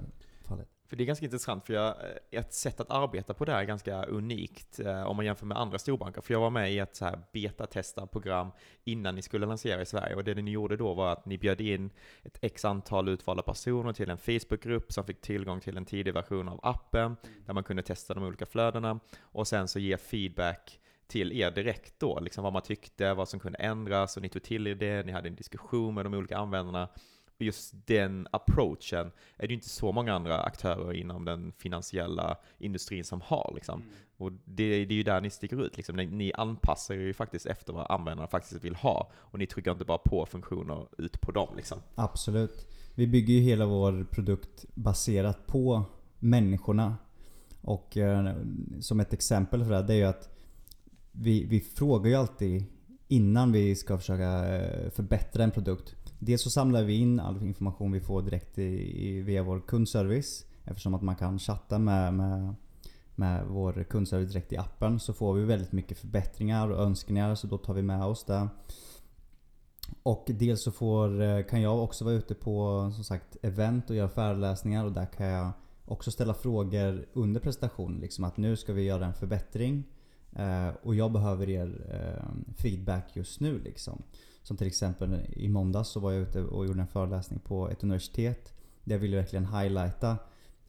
För 0.87 0.95
det 0.95 1.03
är 1.03 1.05
ganska 1.05 1.25
intressant, 1.25 1.65
för 1.65 1.73
jag, 1.73 1.87
eh, 1.87 2.39
ett 2.39 2.53
sätt 2.53 2.79
att 2.79 2.91
arbeta 2.91 3.33
på 3.33 3.45
det 3.45 3.51
här 3.51 3.59
är 3.59 3.65
ganska 3.65 4.03
unikt 4.03 4.79
eh, 4.79 5.03
om 5.03 5.15
man 5.15 5.25
jämför 5.25 5.45
med 5.45 5.57
andra 5.57 5.79
storbanker. 5.79 6.21
För 6.21 6.33
jag 6.33 6.41
var 6.41 6.49
med 6.49 6.73
i 6.73 6.79
ett 6.79 6.95
så 6.95 7.05
här 7.05 7.19
betatestarprogram 7.31 8.51
innan 8.83 9.15
ni 9.15 9.21
skulle 9.21 9.45
lansera 9.45 9.81
i 9.81 9.85
Sverige 9.85 10.15
och 10.15 10.23
det 10.23 10.35
ni 10.35 10.51
gjorde 10.51 10.77
då 10.77 10.93
var 10.93 11.11
att 11.11 11.25
ni 11.25 11.37
bjöd 11.37 11.61
in 11.61 11.91
ett 12.23 12.37
x 12.41 12.65
antal 12.65 13.09
utvalda 13.09 13.43
personer 13.43 13.93
till 13.93 14.09
en 14.09 14.17
Facebookgrupp 14.17 14.93
som 14.93 15.05
fick 15.05 15.21
tillgång 15.21 15.59
till 15.59 15.77
en 15.77 15.85
tidig 15.85 16.13
version 16.13 16.49
av 16.49 16.59
appen 16.63 17.15
där 17.45 17.53
man 17.53 17.63
kunde 17.63 17.83
testa 17.83 18.13
de 18.13 18.23
olika 18.23 18.45
flödena 18.45 18.99
och 19.21 19.47
sen 19.47 19.67
så 19.67 19.79
ge 19.79 19.97
feedback 19.97 20.79
till 21.07 21.31
er 21.31 21.51
direkt 21.51 21.99
då, 21.99 22.19
liksom 22.19 22.43
vad 22.43 22.53
man 22.53 22.61
tyckte, 22.61 23.13
vad 23.13 23.29
som 23.29 23.39
kunde 23.39 23.57
ändras 23.57 24.17
och 24.17 24.23
ni 24.23 24.29
tog 24.29 24.43
till 24.43 24.67
er 24.67 24.75
det, 24.75 25.05
ni 25.05 25.11
hade 25.11 25.27
en 25.27 25.35
diskussion 25.35 25.93
med 25.93 26.05
de 26.05 26.13
olika 26.13 26.37
användarna. 26.37 26.89
Just 27.37 27.87
den 27.87 28.27
approachen 28.31 29.11
är 29.37 29.47
det 29.47 29.47
ju 29.47 29.53
inte 29.53 29.69
så 29.69 29.91
många 29.91 30.13
andra 30.13 30.41
aktörer 30.41 30.93
inom 30.93 31.25
den 31.25 31.53
finansiella 31.57 32.37
industrin 32.57 33.03
som 33.03 33.21
har. 33.21 33.51
Liksom. 33.55 33.83
Och 34.17 34.31
det, 34.31 34.85
det 34.85 34.93
är 34.93 34.97
ju 34.97 35.03
där 35.03 35.21
ni 35.21 35.29
sticker 35.29 35.65
ut. 35.65 35.77
Liksom. 35.77 35.95
Ni, 35.95 36.05
ni 36.05 36.33
anpassar 36.33 36.95
ju 36.95 37.13
faktiskt 37.13 37.45
efter 37.45 37.73
vad 37.73 37.91
användarna 37.91 38.27
faktiskt 38.27 38.63
vill 38.63 38.75
ha. 38.75 39.11
Och 39.15 39.39
ni 39.39 39.47
trycker 39.47 39.71
inte 39.71 39.85
bara 39.85 39.97
på 39.97 40.25
funktioner 40.25 40.87
ut 40.97 41.21
på 41.21 41.31
dem. 41.31 41.49
Liksom. 41.55 41.77
Absolut. 41.95 42.67
Vi 42.95 43.07
bygger 43.07 43.33
ju 43.33 43.39
hela 43.39 43.65
vår 43.65 44.07
produkt 44.11 44.65
baserat 44.73 45.47
på 45.47 45.83
människorna. 46.19 46.97
Och 47.61 47.97
eh, 47.97 48.35
som 48.79 48.99
ett 48.99 49.13
exempel 49.13 49.63
för 49.63 49.69
det, 49.69 49.75
här, 49.75 49.83
det 49.83 49.93
är 49.93 49.97
ju 49.97 50.03
att 50.03 50.29
vi, 51.11 51.45
vi 51.45 51.59
frågar 51.59 52.09
ju 52.09 52.15
alltid 52.15 52.63
innan 53.07 53.51
vi 53.51 53.75
ska 53.75 53.97
försöka 53.97 54.55
eh, 54.55 54.89
förbättra 54.89 55.43
en 55.43 55.51
produkt. 55.51 55.95
Dels 56.25 56.41
så 56.41 56.49
samlar 56.49 56.83
vi 56.83 56.93
in 56.93 57.19
all 57.19 57.43
information 57.43 57.91
vi 57.91 57.99
får 57.99 58.21
direkt 58.21 58.57
i, 58.57 59.07
i, 59.07 59.21
via 59.21 59.43
vår 59.43 59.59
kundservice. 59.59 60.45
Eftersom 60.63 60.93
att 60.93 61.01
man 61.01 61.15
kan 61.15 61.39
chatta 61.39 61.79
med, 61.79 62.13
med, 62.13 62.55
med 63.15 63.45
vår 63.47 63.85
kundservice 63.89 64.31
direkt 64.31 64.53
i 64.53 64.57
appen 64.57 64.99
så 64.99 65.13
får 65.13 65.33
vi 65.33 65.45
väldigt 65.45 65.71
mycket 65.71 65.97
förbättringar 65.97 66.69
och 66.69 66.83
önskningar 66.83 67.35
så 67.35 67.47
då 67.47 67.57
tar 67.57 67.73
vi 67.73 67.81
med 67.81 68.03
oss 68.03 68.23
det. 68.23 68.47
Och 70.03 70.25
dels 70.27 70.63
så 70.63 70.71
får, 70.71 71.21
eh, 71.21 71.43
kan 71.43 71.61
jag 71.61 71.83
också 71.83 72.05
vara 72.05 72.15
ute 72.15 72.35
på 72.35 72.91
som 72.95 73.03
sagt 73.03 73.37
event 73.41 73.89
och 73.89 73.95
göra 73.95 74.09
föreläsningar 74.09 74.85
och 74.85 74.91
där 74.91 75.05
kan 75.05 75.25
jag 75.25 75.51
också 75.85 76.11
ställa 76.11 76.33
frågor 76.33 77.05
under 77.13 77.39
presentationen. 77.39 77.99
Liksom 77.99 78.23
att 78.23 78.37
nu 78.37 78.55
ska 78.55 78.73
vi 78.73 78.83
göra 78.83 79.05
en 79.05 79.13
förbättring 79.13 79.83
eh, 80.35 80.69
och 80.83 80.95
jag 80.95 81.11
behöver 81.11 81.49
er 81.49 81.85
eh, 81.89 82.53
feedback 82.57 83.15
just 83.15 83.39
nu. 83.39 83.59
Liksom. 83.59 84.03
Som 84.43 84.57
till 84.57 84.67
exempel 84.67 85.27
i 85.33 85.49
måndags 85.49 85.89
så 85.89 85.99
var 85.99 86.11
jag 86.11 86.21
ute 86.21 86.41
och 86.41 86.65
gjorde 86.65 86.81
en 86.81 86.87
föreläsning 86.87 87.39
på 87.39 87.69
ett 87.69 87.83
universitet. 87.83 88.53
Där 88.83 88.95
jag 88.95 88.99
ville 88.99 89.17
verkligen 89.17 89.45
highlighta 89.45 90.17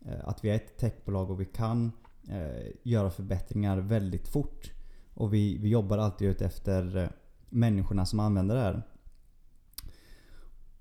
eh, 0.07 0.29
att 0.29 0.45
vi 0.45 0.51
är 0.51 0.55
ett 0.55 0.79
techbolag 0.79 1.31
och 1.31 1.41
vi 1.41 1.45
kan 1.45 1.93
eh, 2.29 2.73
göra 2.83 3.11
förbättringar 3.11 3.79
väldigt 3.79 4.29
fort. 4.29 4.73
Och 5.15 5.35
vi, 5.35 5.59
vi 5.59 5.69
jobbar 5.69 5.99
alltid 5.99 6.29
ut 6.29 6.43
efter 6.43 6.97
eh, 6.97 7.09
människorna 7.49 8.07
som 8.07 8.21
använder 8.21 8.55
det 8.55 8.61
här. 8.61 8.83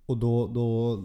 Och 0.05 0.17
då, 0.17 0.47
då 0.47 0.99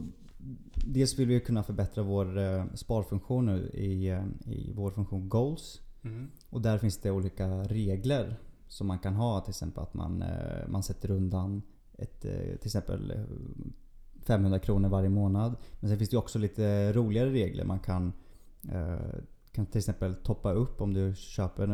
Dels 0.75 1.19
vill 1.19 1.29
vi 1.29 1.41
kunna 1.41 1.63
förbättra 1.63 2.03
vår 2.03 2.77
sparfunktion 2.77 3.47
nu 3.47 3.69
i, 3.69 4.09
i 4.45 4.73
vår 4.73 4.91
funktion 4.91 5.29
Goals. 5.29 5.81
Mm. 6.03 6.31
Och 6.51 6.61
där 6.63 6.79
finns 6.79 6.99
det 6.99 7.11
olika 7.11 7.47
regler 7.65 8.37
som 8.69 8.87
man 8.87 8.99
kan 8.99 9.15
ha. 9.15 9.41
Till 9.41 9.51
exempel 9.51 9.83
att 9.83 9.95
man, 9.95 10.25
man 10.69 10.83
sätter 10.83 11.11
undan 11.11 11.63
ett, 11.99 12.25
eh, 12.25 12.33
till 12.33 12.67
exempel 12.67 13.11
eh, 13.11 13.17
500 14.27 14.59
kronor 14.59 14.89
varje 14.89 15.09
månad. 15.09 15.57
Men 15.81 15.91
sen 15.91 15.99
finns 15.99 16.11
det 16.11 16.17
också 16.17 16.39
lite 16.39 16.93
roligare 16.93 17.31
regler. 17.31 17.65
Man 17.65 17.81
kan, 17.81 18.13
eh, 18.73 19.21
kan 19.53 19.67
till 19.67 19.79
exempel 19.79 20.15
toppa 20.15 20.53
upp 20.53 20.81
om 20.81 20.95
du 20.95 21.15
köper 21.17 21.67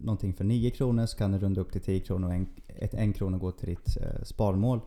någonting 0.00 0.34
för 0.34 0.44
9 0.44 0.70
kronor 0.70 1.06
så 1.06 1.16
kan 1.16 1.32
du 1.32 1.38
runda 1.38 1.60
upp 1.60 1.72
till 1.72 1.80
10 1.80 2.00
kronor 2.00 2.28
och 2.28 2.34
en, 2.34 2.46
ett, 2.66 2.94
en 2.94 3.12
krona 3.12 3.38
går 3.38 3.52
till 3.52 3.68
ditt 3.68 3.96
eh, 3.96 4.22
sparmål. 4.22 4.80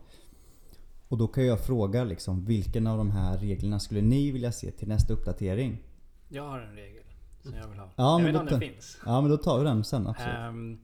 Och 1.08 1.18
då 1.18 1.28
kan 1.28 1.46
jag 1.46 1.60
fråga 1.60 2.04
liksom, 2.04 2.44
vilken 2.44 2.86
av 2.86 2.98
de 2.98 3.10
här 3.10 3.38
reglerna 3.38 3.80
skulle 3.80 4.02
ni 4.02 4.30
vilja 4.30 4.52
se 4.52 4.70
till 4.70 4.88
nästa 4.88 5.14
uppdatering? 5.14 5.82
Jag 6.28 6.42
har 6.48 6.58
en 6.58 6.74
regel 6.74 7.02
som 7.42 7.54
jag 7.54 7.68
vill 7.68 7.78
ha. 7.78 7.88
Ja, 7.96 8.12
jag 8.12 8.22
men 8.22 8.32
vet 8.32 8.42
inte 8.42 8.54
om 8.54 8.60
den 8.60 8.70
finns. 8.70 8.98
Ja 9.06 9.20
men 9.20 9.30
då 9.30 9.36
tar 9.36 9.58
vi 9.58 9.64
den 9.64 9.84
sen 9.84 10.06
absolut. 10.06 10.34
Ehm, 10.34 10.78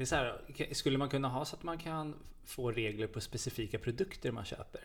det 0.00 0.04
är 0.04 0.06
så 0.06 0.14
här, 0.14 0.74
skulle 0.74 0.98
man 0.98 1.08
kunna 1.08 1.28
ha 1.28 1.44
så 1.44 1.56
att 1.56 1.62
man 1.62 1.78
kan 1.78 2.14
få 2.44 2.70
regler 2.70 3.06
på 3.06 3.20
specifika 3.20 3.78
produkter 3.78 4.32
man 4.32 4.44
köper? 4.44 4.80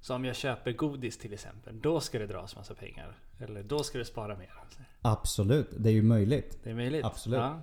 Så 0.00 0.14
om 0.14 0.24
jag 0.24 0.36
köper 0.36 0.72
godis 0.72 1.18
till 1.18 1.32
exempel, 1.32 1.80
då 1.80 2.00
ska 2.00 2.18
det 2.18 2.26
dras 2.26 2.56
massa 2.56 2.74
pengar. 2.74 3.18
Eller 3.38 3.62
då 3.62 3.82
ska 3.82 3.98
det 3.98 4.04
spara 4.04 4.36
mer. 4.36 4.52
Absolut, 5.02 5.68
det 5.78 5.88
är 5.88 5.92
ju 5.92 6.02
möjligt. 6.02 6.58
Det 6.64 6.70
är 6.70 6.74
möjligt. 6.74 7.04
Absolut. 7.04 7.38
Ja. 7.38 7.60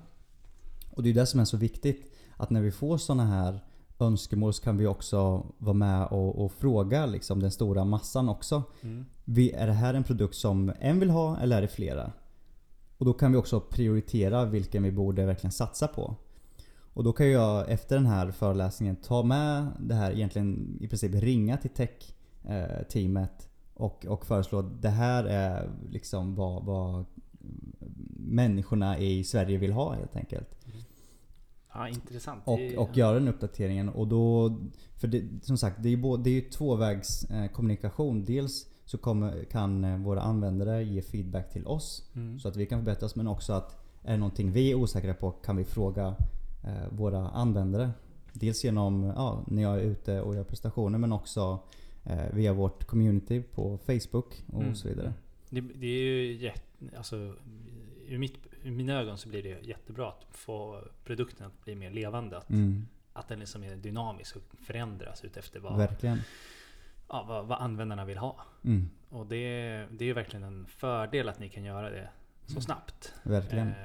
Och 0.91 1.03
det 1.03 1.10
är 1.10 1.13
det 1.13 1.25
som 1.25 1.39
är 1.39 1.46
så 1.46 1.58
viktigt. 1.58 2.13
Att 2.38 2.50
när 2.50 2.62
vi 2.62 2.72
får 2.72 2.98
såna 2.98 3.25
här 3.25 3.60
önskemål 4.00 4.53
så 4.53 4.63
kan 4.63 4.77
vi 4.77 4.86
också 4.86 5.46
vara 5.58 5.74
med 5.74 6.08
och, 6.08 6.46
och 6.46 6.51
fråga 6.51 7.05
liksom 7.05 7.39
den 7.39 7.51
stora 7.51 7.86
massan 7.86 8.29
också. 8.29 8.63
Mm. 8.82 9.05
Vi, 9.25 9.51
är 9.51 9.67
det 9.67 9.74
här 9.74 9.94
en 9.94 10.03
produkt 10.03 10.36
som 10.36 10.74
en 10.79 11.00
vill 11.00 11.10
ha 11.10 11.38
eller 11.38 11.58
är 11.58 11.62
det 11.62 11.67
flera? 11.67 12.12
Och 12.98 13.05
då 13.05 13.13
kan 13.13 13.32
vi 13.32 13.38
också 13.38 13.60
prioritera 13.60 14.46
vilken 14.46 14.84
vi 14.84 14.91
borde 14.91 15.25
verkligen 15.25 15.51
satsa 15.51 15.88
på. 15.88 16.15
Och 16.96 17.04
då 17.04 17.14
kan 17.14 17.30
jag 17.30 17.72
efter 17.72 17.96
den 17.96 18.06
här 18.06 18.32
föreläsningen 18.32 18.96
ta 18.96 19.24
med 19.24 19.68
det 19.80 19.96
här 19.96 20.12
egentligen 20.12 20.78
i 20.82 20.88
princip 20.88 21.14
ringa 21.14 21.58
till 21.58 21.70
tech-teamet 21.70 23.50
och, 23.74 24.06
och 24.06 24.25
föreslå 24.25 24.60
att 24.60 24.82
det 24.82 24.90
här 24.90 25.24
är 25.24 25.70
liksom 25.90 26.36
vad, 26.36 26.66
vad 26.66 27.06
människorna 28.18 29.00
i 29.00 29.24
Sverige 29.24 29.58
vill 29.58 29.72
ha 29.72 29.94
helt 29.94 30.16
enkelt. 30.16 30.50
ja, 31.74 31.90
intressant. 31.90 32.44
Och, 32.46 32.60
och 32.78 32.98
göra 32.98 33.14
den 33.14 33.28
uppdateringen 33.28 33.90
och 33.90 34.08
då... 34.08 34.56
För 34.98 35.08
det, 35.08 35.24
som 35.42 35.58
sagt, 35.58 35.84
det 35.84 35.90
är 35.90 35.92
ju, 35.92 36.02
både, 36.02 36.24
det 36.24 36.30
är 36.30 36.34
ju 36.34 36.42
tvåvägs 36.42 37.24
eh, 37.24 37.48
kommunikation. 37.52 38.25
Dels 38.25 38.68
så 38.86 38.98
kommer, 38.98 39.44
kan 39.44 39.84
eh, 39.84 39.98
våra 39.98 40.22
användare 40.22 40.84
ge 40.84 41.02
feedback 41.02 41.52
till 41.52 41.68
oss 41.68 42.12
Mm. 42.16 42.40
så 42.40 42.48
att 42.48 42.56
vi 42.56 42.66
kan 42.66 42.80
förbättras 42.80 43.16
men 43.16 43.28
också 43.28 43.54
att 43.54 43.82
är 44.04 44.12
det 44.12 44.18
någonting 44.18 44.52
vi 44.52 44.72
är 44.72 44.75
osäkra 44.75 45.14
på 45.14 45.32
kan 45.32 45.58
vi 45.58 45.64
fråga 45.64 46.08
eh, 46.08 46.16
våra 46.89 47.29
användare. 47.29 47.91
Dels 48.34 48.63
genom 48.63 49.03
ja, 49.03 49.43
när 49.48 49.62
jag 49.63 49.75
är 49.75 49.84
ute 49.84 50.22
och 50.22 50.36
gör 50.36 50.43
prestationer 50.43 50.98
men 50.98 51.12
också 51.12 51.60
eh, 52.03 52.34
via 52.34 52.53
vårt 52.53 52.86
community 52.86 53.41
på 53.43 53.77
Facebook 53.77 54.43
och 54.53 54.62
Mm. 54.62 54.75
så 54.75 54.88
vidare. 54.88 55.13
Det, 55.50 55.62
det 55.62 55.86
är 55.88 56.03
ju 56.03 56.34
jätte, 56.34 56.98
alltså, 56.98 57.15
ur, 58.07 58.17
mitt, 58.17 58.34
ur 58.63 58.72
mina 58.72 58.93
ögon 58.93 59.17
så 59.17 59.29
blir 59.29 59.43
det 59.43 59.62
jättebra 59.67 60.07
att 60.10 60.25
få 60.31 60.81
produkten 61.03 61.48
att 61.48 61.63
bli 61.65 61.75
mer 61.75 61.91
levande. 61.91 62.38
Att, 62.38 62.50
Mm, 62.50 62.86
att 63.13 63.27
den 63.27 63.39
liksom 63.39 63.63
är 63.63 63.75
dynamisk 63.75 64.36
och 64.36 64.43
förändras 64.60 65.24
utefter 65.25 65.60
vad, 65.60 65.77
verkligen. 65.77 66.19
ja, 67.10 67.25
vad, 67.27 67.45
vad 67.48 67.62
användarna 67.62 68.05
vill 68.05 68.17
ha. 68.17 68.36
Mm, 68.63 68.89
Och 69.10 69.25
det, 69.25 69.38
det 69.91 70.03
är 70.03 70.07
ju 70.07 70.13
verkligen 70.13 70.43
en 70.43 70.65
fördel 70.65 71.29
att 71.29 71.39
ni 71.39 71.50
kan 71.50 71.63
göra 71.63 71.89
det 71.89 72.10
så 72.48 72.62
snabbt. 72.62 73.14
verkligen. 73.24 73.68
Eh, 73.68 73.75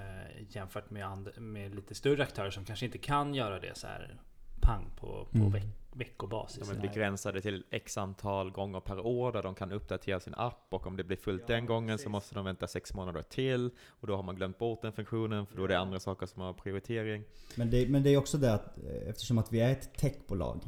jämfört 0.48 0.90
med, 0.90 1.06
and, 1.06 1.28
med 1.38 1.74
lite 1.74 1.94
större 1.94 2.22
aktörer 2.22 2.50
som 2.50 2.64
kanske 2.64 2.86
inte 2.86 2.98
kan 2.98 3.34
göra 3.34 3.60
det 3.60 3.78
så 3.78 3.86
här 3.86 4.16
pang 4.60 4.90
på, 4.96 5.26
på 5.30 5.38
Mm. 5.38 5.50
veck, 5.50 5.64
veckobasis. 5.92 6.68
De 6.68 6.76
är 6.76 6.80
begränsade 6.80 7.40
till 7.40 7.64
x 7.70 7.98
antal 7.98 8.50
gånger 8.50 8.80
per 8.80 9.06
år 9.06 9.32
där 9.32 9.42
de 9.42 9.54
kan 9.54 9.72
uppdatera 9.72 10.20
sin 10.20 10.34
app 10.34 10.66
och 10.68 10.86
om 10.86 10.96
det 10.96 11.04
blir 11.04 11.16
fullt 11.16 11.46
den 11.46 11.66
gången 11.66 11.98
så 11.98 12.08
måste 12.08 12.34
de 12.34 12.44
vänta 12.44 12.66
sex 12.66 12.94
månader 12.94 13.22
till 13.22 13.70
och 13.88 14.06
då 14.06 14.16
har 14.16 14.22
man 14.22 14.36
glömt 14.36 14.58
bort 14.58 14.82
den 14.82 14.92
funktionen 14.92 15.46
för 15.46 15.56
då 15.56 15.64
är 15.64 15.68
det 15.68 15.78
andra 15.78 16.00
saker 16.00 16.26
som 16.26 16.42
har 16.42 16.52
prioritering. 16.52 17.24
Men 17.54 17.70
det, 17.70 17.88
men 17.88 18.02
det 18.02 18.10
är 18.10 18.16
också 18.16 18.38
det 18.38 18.54
att 18.54 18.78
eh, 18.78 19.08
eftersom 19.08 19.38
att 19.38 19.52
vi 19.52 19.60
är 19.60 19.70
ett 19.72 19.94
techbolag 19.98 20.60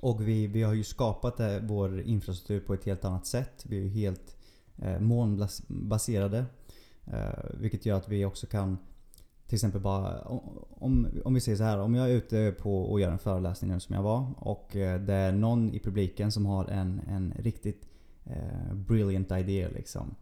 och 0.00 0.28
vi, 0.28 0.46
vi 0.46 0.62
har 0.62 0.74
ju 0.74 0.84
skapat 0.84 1.36
det, 1.36 1.60
vår 1.62 2.00
infrastruktur 2.00 2.60
på 2.60 2.74
ett 2.74 2.84
helt 2.84 3.04
annat 3.04 3.26
sätt. 3.26 3.64
Vi 3.68 3.76
är 3.78 3.82
ju 3.82 3.88
helt 3.88 4.36
Eh, 4.82 5.00
molnbaserade. 5.00 6.44
Eh, 7.06 7.50
vilket 7.54 7.86
gör 7.86 7.96
att 7.96 8.08
vi 8.08 8.24
också 8.24 8.46
kan 8.46 8.78
till 9.50 9.56
exempel 9.56 9.80
bara 9.80 10.20
om, 10.70 11.08
om 11.24 11.34
vi 11.34 11.40
säger 11.40 11.58
så 11.58 11.64
här. 11.64 11.78
Om 11.78 11.94
jag 11.94 12.10
är 12.10 12.14
ute 12.14 12.54
på 12.58 12.82
och 12.82 13.00
gör 13.00 13.10
en 13.10 13.18
föreläsning 13.18 13.70
nu 13.70 13.80
som 13.80 13.94
jag 13.94 14.02
var 14.02 14.26
och 14.36 14.76
eh, 14.76 15.00
det 15.00 15.14
är 15.14 15.32
någon 15.32 15.70
i 15.70 15.78
publiken 15.78 16.32
som 16.32 16.46
har 16.46 16.64
en, 16.64 17.00
en 17.08 17.34
riktigt 17.38 17.88
eh, 18.24 18.74
brilliant 18.74 19.32
idé 19.32 19.68
liksom. 19.74 20.14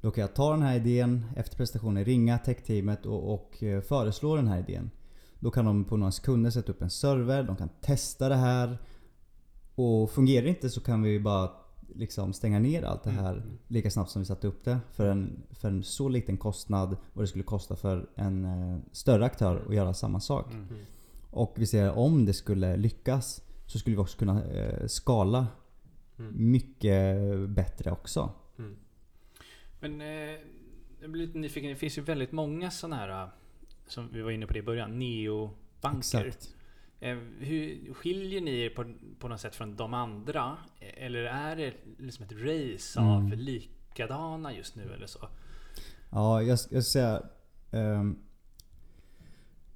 Då 0.00 0.10
kan 0.10 0.22
jag 0.22 0.34
ta 0.34 0.50
den 0.50 0.62
här 0.62 0.76
idén 0.76 1.26
efter 1.36 1.56
presentationen, 1.56 2.04
ringa 2.04 2.38
techteamet 2.38 3.06
och, 3.06 3.34
och 3.34 3.62
eh, 3.62 3.80
föreslå 3.80 4.36
den 4.36 4.48
här 4.48 4.58
idén. 4.58 4.90
Då 5.38 5.50
kan 5.50 5.64
de 5.64 5.84
på 5.84 5.96
några 5.96 6.12
sekunder 6.12 6.50
sätta 6.50 6.72
upp 6.72 6.82
en 6.82 6.90
server, 6.90 7.42
de 7.42 7.56
kan 7.56 7.68
testa 7.80 8.28
det 8.28 8.36
här. 8.36 8.78
Och 9.74 10.10
fungerar 10.10 10.42
det 10.42 10.48
inte 10.48 10.70
så 10.70 10.80
kan 10.80 11.02
vi 11.02 11.20
bara 11.20 11.50
liksom 11.94 12.32
stänga 12.32 12.58
ner 12.58 12.82
allt 12.82 13.04
det 13.04 13.10
här 13.10 13.42
lika 13.68 13.90
snabbt 13.90 14.10
som 14.10 14.22
vi 14.22 14.26
satte 14.26 14.46
upp 14.46 14.64
det. 14.64 14.78
För 14.92 15.10
en, 15.10 15.42
för 15.50 15.68
en 15.68 15.82
så 15.82 16.08
liten 16.08 16.36
kostnad 16.36 16.96
vad 17.12 17.22
det 17.22 17.28
skulle 17.28 17.44
kosta 17.44 17.76
för 17.76 18.08
en 18.14 18.44
eh, 18.44 18.78
större 18.92 19.24
aktör 19.24 19.64
att 19.68 19.74
göra 19.74 19.94
samma 19.94 20.20
sak. 20.20 20.52
Mm. 20.52 20.66
Och 21.30 21.54
vi 21.56 21.66
ser 21.66 21.98
om 21.98 22.24
det 22.26 22.34
skulle 22.34 22.76
lyckas 22.76 23.42
så 23.66 23.78
skulle 23.78 23.96
vi 23.96 24.02
också 24.02 24.18
kunna 24.18 24.44
eh, 24.44 24.86
skala 24.86 25.46
Mm. 26.20 26.50
mycket 26.50 27.18
bättre 27.48 27.90
också. 27.90 28.32
Mm. 28.58 28.76
Men 29.80 30.00
eh, 30.00 30.38
jag 31.00 31.10
blir 31.10 31.26
lite 31.26 31.38
nyfiken. 31.38 31.70
Det 31.70 31.76
finns 31.76 31.98
ju 31.98 32.02
väldigt 32.02 32.32
många 32.32 32.70
sådana 32.70 32.96
här, 32.96 33.22
eh, 33.22 33.28
som 33.86 34.08
vi 34.12 34.22
var 34.22 34.30
inne 34.30 34.46
på 34.46 34.52
det 34.52 34.58
i 34.58 34.62
början, 34.62 34.98
neobanker. 34.98 36.24
Exakt. 36.26 36.54
Eh, 37.00 37.16
hur 37.38 37.94
skiljer 37.94 38.40
ni 38.40 38.60
er 38.60 38.70
på, 38.70 38.84
på 39.18 39.28
något 39.28 39.40
sätt 39.40 39.54
från 39.54 39.76
de 39.76 39.94
andra? 39.94 40.56
Eh, 40.80 41.04
Eller 41.06 41.18
är 41.24 41.56
det 41.56 41.72
liksom 41.98 42.24
ett 42.24 42.32
race 42.32 43.00
av 43.00 43.20
Mm. 43.20 43.38
likadana 43.38 44.52
just 44.54 44.76
nu 44.76 44.92
eller 44.96 45.06
så? 45.06 45.18
Ja, 46.10 46.42
jag, 46.42 46.48
jag 46.48 46.58
ska 46.58 46.82
säga... 46.82 47.22
ehm, 47.70 48.18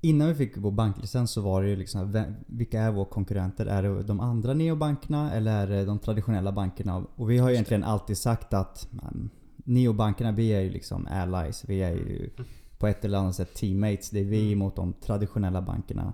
innan 0.00 0.28
vi 0.28 0.34
fick 0.34 0.56
vår 0.56 0.70
banklicens 0.70 1.30
så 1.30 1.40
var 1.40 1.62
det 1.62 1.68
ju 1.68 1.76
liksom, 1.76 2.12
vem- 2.12 2.34
vilka 2.46 2.80
är 2.80 2.92
våra 2.92 3.04
konkurrenter? 3.08 3.66
Är 3.66 3.82
det 3.82 4.02
de 4.02 4.20
andra 4.20 4.54
neobankerna 4.54 5.32
eller 5.32 5.62
är 5.62 5.66
det 5.66 5.84
de 5.84 5.98
traditionella 5.98 6.52
bankerna? 6.52 6.96
Och 7.16 7.30
vi 7.30 7.38
har 7.38 7.48
ju 7.48 7.54
egentligen 7.54 7.84
alltid 7.84 8.18
sagt 8.18 8.54
att 8.54 8.88
um, 8.92 9.30
neobankerna, 9.56 10.32
vi 10.32 10.48
är 10.52 10.60
ju 10.60 10.70
liksom 10.70 11.06
allies. 11.10 11.64
Vi 11.68 11.82
är 11.82 11.90
ju 11.94 12.30
på 12.78 12.86
ett 12.86 13.04
eller 13.04 13.18
annat 13.18 13.34
sätt 13.34 13.54
teammates. 13.54 14.10
Det 14.10 14.20
är 14.20 14.24
vi 14.24 14.54
mot 14.54 14.76
de 14.76 14.92
traditionella 14.92 15.62
bankerna. 15.62 16.12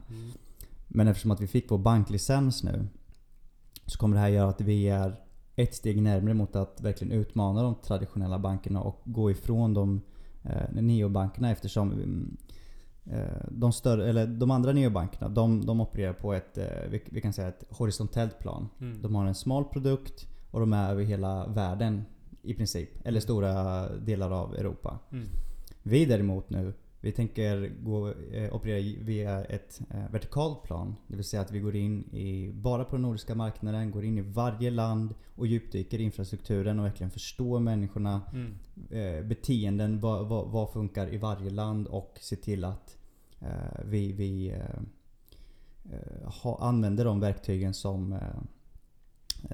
Men 0.92 1.08
eftersom 1.08 1.30
att 1.30 1.40
vi 1.40 1.46
fick 1.46 1.70
vår 1.70 1.78
banklicens 1.78 2.62
nu 2.62 2.86
så 3.86 3.98
kommer 3.98 4.16
det 4.16 4.20
här 4.20 4.28
göra 4.28 4.48
att 4.48 4.60
vi 4.60 4.88
är 4.88 5.20
ett 5.56 5.74
steg 5.74 6.02
närmare 6.02 6.34
mot 6.34 6.56
att 6.56 6.80
verkligen 6.80 7.12
utmana 7.12 7.62
de 7.62 7.74
traditionella 7.74 8.38
bankerna 8.38 8.80
och 8.80 9.00
gå 9.04 9.30
ifrån 9.30 9.74
de 9.74 10.00
eh, 10.42 10.82
neobankerna 10.82 11.50
eftersom 11.50 11.92
mm, 11.92 12.36
eh, 13.04 13.46
de, 13.50 13.72
större, 13.72 14.08
eller 14.08 14.26
de 14.26 14.50
andra 14.50 14.72
neobankerna 14.72 15.28
de, 15.28 15.66
de 15.66 15.80
opererar 15.80 16.12
på 16.12 16.32
ett, 16.32 16.58
eh, 16.58 16.66
vi, 16.90 17.02
vi 17.10 17.20
kan 17.20 17.32
säga 17.32 17.48
ett 17.48 17.64
horisontellt 17.70 18.38
plan. 18.38 18.68
Mm. 18.80 19.02
De 19.02 19.14
har 19.14 19.26
en 19.26 19.34
smal 19.34 19.64
produkt 19.64 20.26
och 20.50 20.60
de 20.60 20.72
är 20.72 20.90
över 20.90 21.02
hela 21.02 21.46
världen 21.46 22.04
i 22.42 22.54
princip. 22.54 22.90
Eller 23.04 23.20
stora 23.20 23.88
delar 23.88 24.30
av 24.30 24.54
Europa. 24.54 24.98
Mm. 25.12 25.26
Vi 25.82 26.04
däremot 26.04 26.50
nu, 26.50 26.72
vi 27.02 27.12
tänker 27.12 27.72
gå, 27.82 28.08
eh, 28.08 28.54
operera 28.54 29.04
via 29.04 29.44
ett 29.44 29.80
eh, 29.90 30.10
vertikalt 30.10 30.62
plan. 30.62 30.96
Det 31.06 31.16
vill 31.16 31.24
säga 31.24 31.42
att 31.42 31.50
vi 31.50 31.60
går 31.60 31.76
in 31.76 32.04
i, 32.14 32.52
bara 32.54 32.84
på 32.84 32.96
den 32.96 33.02
nordiska 33.02 33.34
marknaden, 33.34 33.90
går 33.90 34.04
in 34.04 34.18
i 34.18 34.20
varje 34.20 34.70
land 34.70 35.14
och 35.34 35.46
djupdyker 35.46 35.98
i 35.98 36.02
infrastrukturen 36.02 36.78
och 36.78 36.84
verkligen 36.84 37.10
förstår 37.10 37.60
människorna, 37.60 38.22
Mm. 38.32 38.54
eh, 38.90 39.24
beteenden, 39.26 40.00
vad, 40.00 40.28
vad, 40.28 40.48
vad 40.48 40.70
funkar 40.72 41.14
i 41.14 41.18
varje 41.18 41.50
land 41.50 41.86
och 41.86 42.18
se 42.20 42.36
till 42.36 42.64
att 42.64 42.96
eh, 43.40 43.80
vi, 43.84 44.12
vi 44.12 44.48
eh, 44.50 44.60
eh, 45.92 46.30
ha, 46.42 46.58
använder 46.60 47.04
de 47.04 47.20
verktygen 47.20 47.74
som 47.74 48.18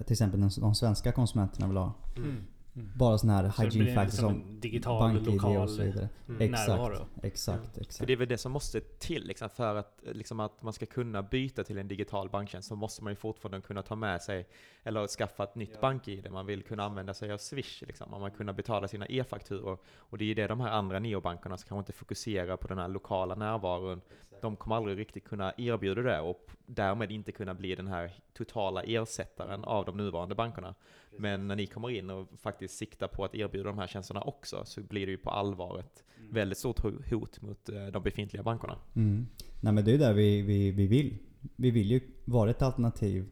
till 0.05 0.13
exempel 0.13 0.41
de 0.61 0.75
svenska 0.75 1.13
konsumenterna 1.13 1.67
vill 1.67 1.77
ha. 1.77 1.93
Mm. 2.17 2.37
Mm. 2.77 2.91
Bara 2.95 3.19
sådana 3.19 3.43
här 3.43 3.51
Så 3.51 3.63
hygiene 3.63 3.95
factors 3.95 4.13
liksom 4.13 4.31
som 4.31 4.61
digital, 4.61 5.01
bank-id 5.01 5.35
lokal 5.35 5.57
och 5.57 5.71
så 5.71 5.83
vidare. 5.83 6.09
Mm. 6.29 6.41
Exakt, 6.41 6.69
närvaro. 6.69 7.07
exakt, 7.23 7.75
För 7.75 7.81
exakt. 7.81 8.07
det 8.07 8.13
är 8.13 8.17
väl 8.17 8.29
det 8.29 8.39
som 8.39 8.53
måste 8.53 8.81
till 8.81 9.27
liksom, 9.27 9.49
för 9.49 9.77
att, 9.77 10.03
liksom, 10.13 10.41
att 10.41 10.63
man 10.63 10.73
ska 10.73 10.87
kunna 10.87 11.23
byta 11.23 11.65
till 11.65 11.79
en 11.79 11.89
digital 11.89 12.29
banktjänst 12.29 12.69
så 12.69 12.77
måste 12.77 13.05
man 13.05 13.13
ju 13.13 13.17
fortfarande 13.17 13.61
kunna 13.67 13.83
ta 13.83 13.97
med 13.97 14.23
sig 14.23 14.47
eller 14.83 15.07
skaffa 15.07 15.45
ett 15.45 15.55
nytt 15.55 15.81
bank-id. 15.81 16.31
Man 16.31 16.47
vill 16.47 16.63
kunna 16.63 16.85
använda 16.85 17.15
sig 17.15 17.33
av 17.33 17.39
Swish, 17.39 17.83
liksom. 17.87 18.11
man 18.11 18.23
vill 18.23 18.33
kunna 18.33 18.53
betala 18.53 18.89
sina 18.89 19.07
e-fakturor. 19.07 19.79
Och 19.87 20.19
det 20.19 20.25
är 20.25 20.27
ju 20.27 20.35
det 20.35 20.47
de 20.47 20.61
här 20.61 20.71
andra 20.71 20.99
neobankerna 20.99 21.57
som 21.57 21.69
kanske 21.69 21.81
inte 21.81 21.93
fokuserar 21.93 22.57
på 22.57 22.69
den 22.69 22.79
här 22.79 22.89
lokala 22.89 23.35
närvaron. 23.35 24.01
De 24.41 24.57
kommer 24.57 24.77
aldrig 24.77 24.99
riktigt 24.99 25.25
kunna 25.25 25.53
erbjuda 25.57 26.03
det 26.03 26.21
och 26.21 26.51
därmed 26.67 27.13
inte 27.13 27.33
kunna 27.33 27.55
bli 27.55 27.75
den 27.75 27.87
här 27.87 28.13
totala 28.37 28.83
ersättaren 28.83 29.65
av 29.65 29.85
de 29.85 29.97
nuvarande 29.97 30.35
bankerna. 30.35 30.75
Men 31.19 31.49
när 31.49 31.57
ni 31.57 31.67
kommer 31.67 31.91
in 31.91 32.11
och 32.11 32.29
faktiskt 32.39 32.79
siktar 32.79 33.09
på 33.09 33.25
att 33.25 33.35
erbjuda 33.35 33.69
de 33.69 33.79
här 33.79 33.87
tjänsterna 33.87 34.21
också 34.21 34.63
så 34.65 34.81
blir 34.81 35.07
det 35.07 35.13
ju 35.13 35.19
på 35.19 35.31
allvar 35.31 35.79
ett 35.79 36.05
väldigt 36.31 36.59
stort 36.59 36.81
ho- 36.81 37.11
hot 37.15 37.43
mot 37.43 37.69
eh, 37.69 37.87
de 37.87 38.03
befintliga 38.03 38.43
bankerna. 38.43 38.79
Mm. 38.97 39.27
Nej 39.61 39.73
men 39.73 39.85
det 39.85 39.95
är 39.95 39.99
där 39.99 40.13
vi, 40.13 40.43
vi, 40.43 40.71
vi 40.71 40.87
vill. 40.87 41.19
Vi 41.57 41.71
vill 41.71 41.91
ju 41.91 42.01
vara 42.25 42.51
ett 42.51 42.63
alternativ 42.63 43.29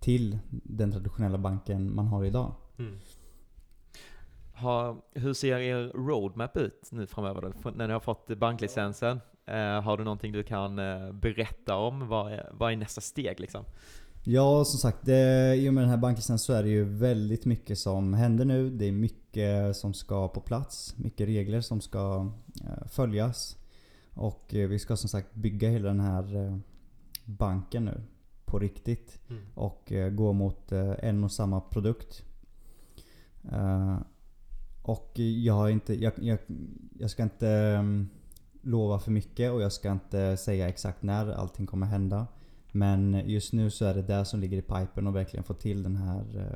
till 0.00 0.38
den 0.50 0.92
traditionella 0.92 1.38
banken 1.38 1.94
man 1.94 2.06
har 2.06 2.24
idag. 2.24 2.54
Mm. 2.78 2.98
Ha, 4.54 4.96
hur 5.14 5.32
ser 5.32 5.58
er 5.58 5.92
roadmap 5.94 6.56
ut 6.56 6.88
nu 6.92 7.06
framöver 7.06 7.40
då? 7.42 7.70
När 7.70 7.86
ni 7.86 7.92
har 7.92 8.00
fått 8.00 8.38
banklicensen, 8.38 9.20
eh, 9.46 9.80
har 9.80 9.96
du 9.96 10.04
någonting 10.04 10.32
du 10.32 10.42
kan 10.42 10.78
eh, 10.78 11.12
berätta 11.12 11.76
om? 11.76 12.08
Vad 12.08 12.32
är, 12.32 12.50
vad 12.52 12.72
är 12.72 12.76
nästa 12.76 13.00
steg 13.00 13.40
liksom? 13.40 13.64
Ja, 14.30 14.64
som 14.64 14.78
sagt, 14.78 15.06
det, 15.06 15.56
i 15.56 15.68
och 15.68 15.74
med 15.74 15.82
den 15.82 15.90
här 15.90 15.96
banklicensen 15.96 16.38
så 16.38 16.52
är 16.52 16.62
det 16.62 16.68
ju 16.68 16.84
väldigt 16.84 17.44
mycket 17.44 17.78
som 17.78 18.14
händer 18.14 18.44
nu. 18.44 18.70
Det 18.70 18.84
är 18.84 18.92
mycket 18.92 19.76
som 19.76 19.94
ska 19.94 20.28
på 20.28 20.40
plats. 20.40 20.94
Mycket 20.98 21.28
regler 21.28 21.60
som 21.60 21.80
ska 21.80 22.30
eh, 22.64 22.86
följas. 22.86 23.56
Och 24.14 24.54
eh, 24.54 24.68
vi 24.68 24.78
ska 24.78 24.96
som 24.96 25.08
sagt 25.08 25.34
bygga 25.34 25.68
hela 25.68 25.88
den 25.88 26.00
här 26.00 26.36
eh, 26.36 26.56
banken 27.24 27.84
nu. 27.84 28.00
På 28.44 28.58
riktigt. 28.58 29.18
Mm. 29.30 29.42
Och 29.54 29.92
gå 30.12 30.32
mot 30.32 30.72
en 30.72 31.24
och 31.24 31.32
samma 31.32 31.60
produkt. 31.60 32.24
Och 34.82 35.18
jag 35.18 35.54
har 35.54 35.68
inte... 35.68 36.02
Jag, 36.02 36.12
jag, 36.16 36.38
jag 36.98 37.10
ska 37.10 37.22
inte 37.22 37.48
mm, 37.48 38.08
lova 38.62 38.98
för 38.98 39.10
mycket 39.10 39.52
och 39.52 39.62
jag 39.62 39.72
ska 39.72 39.92
inte 39.92 40.36
säga 40.36 40.68
exakt 40.68 41.02
när 41.02 41.32
allting 41.32 41.66
kommer 41.66 41.86
hända. 41.86 42.26
Men 42.72 43.22
just 43.26 43.52
nu 43.52 43.70
så 43.70 43.84
är 43.84 43.94
det 43.94 44.02
där 44.02 44.24
som 44.24 44.40
ligger 44.40 44.58
i 44.58 44.62
pipen 44.62 45.06
och 45.06 45.16
verkligen 45.16 45.44
få 45.44 45.54
till 45.54 45.82
den 45.82 45.96
här 45.96 46.54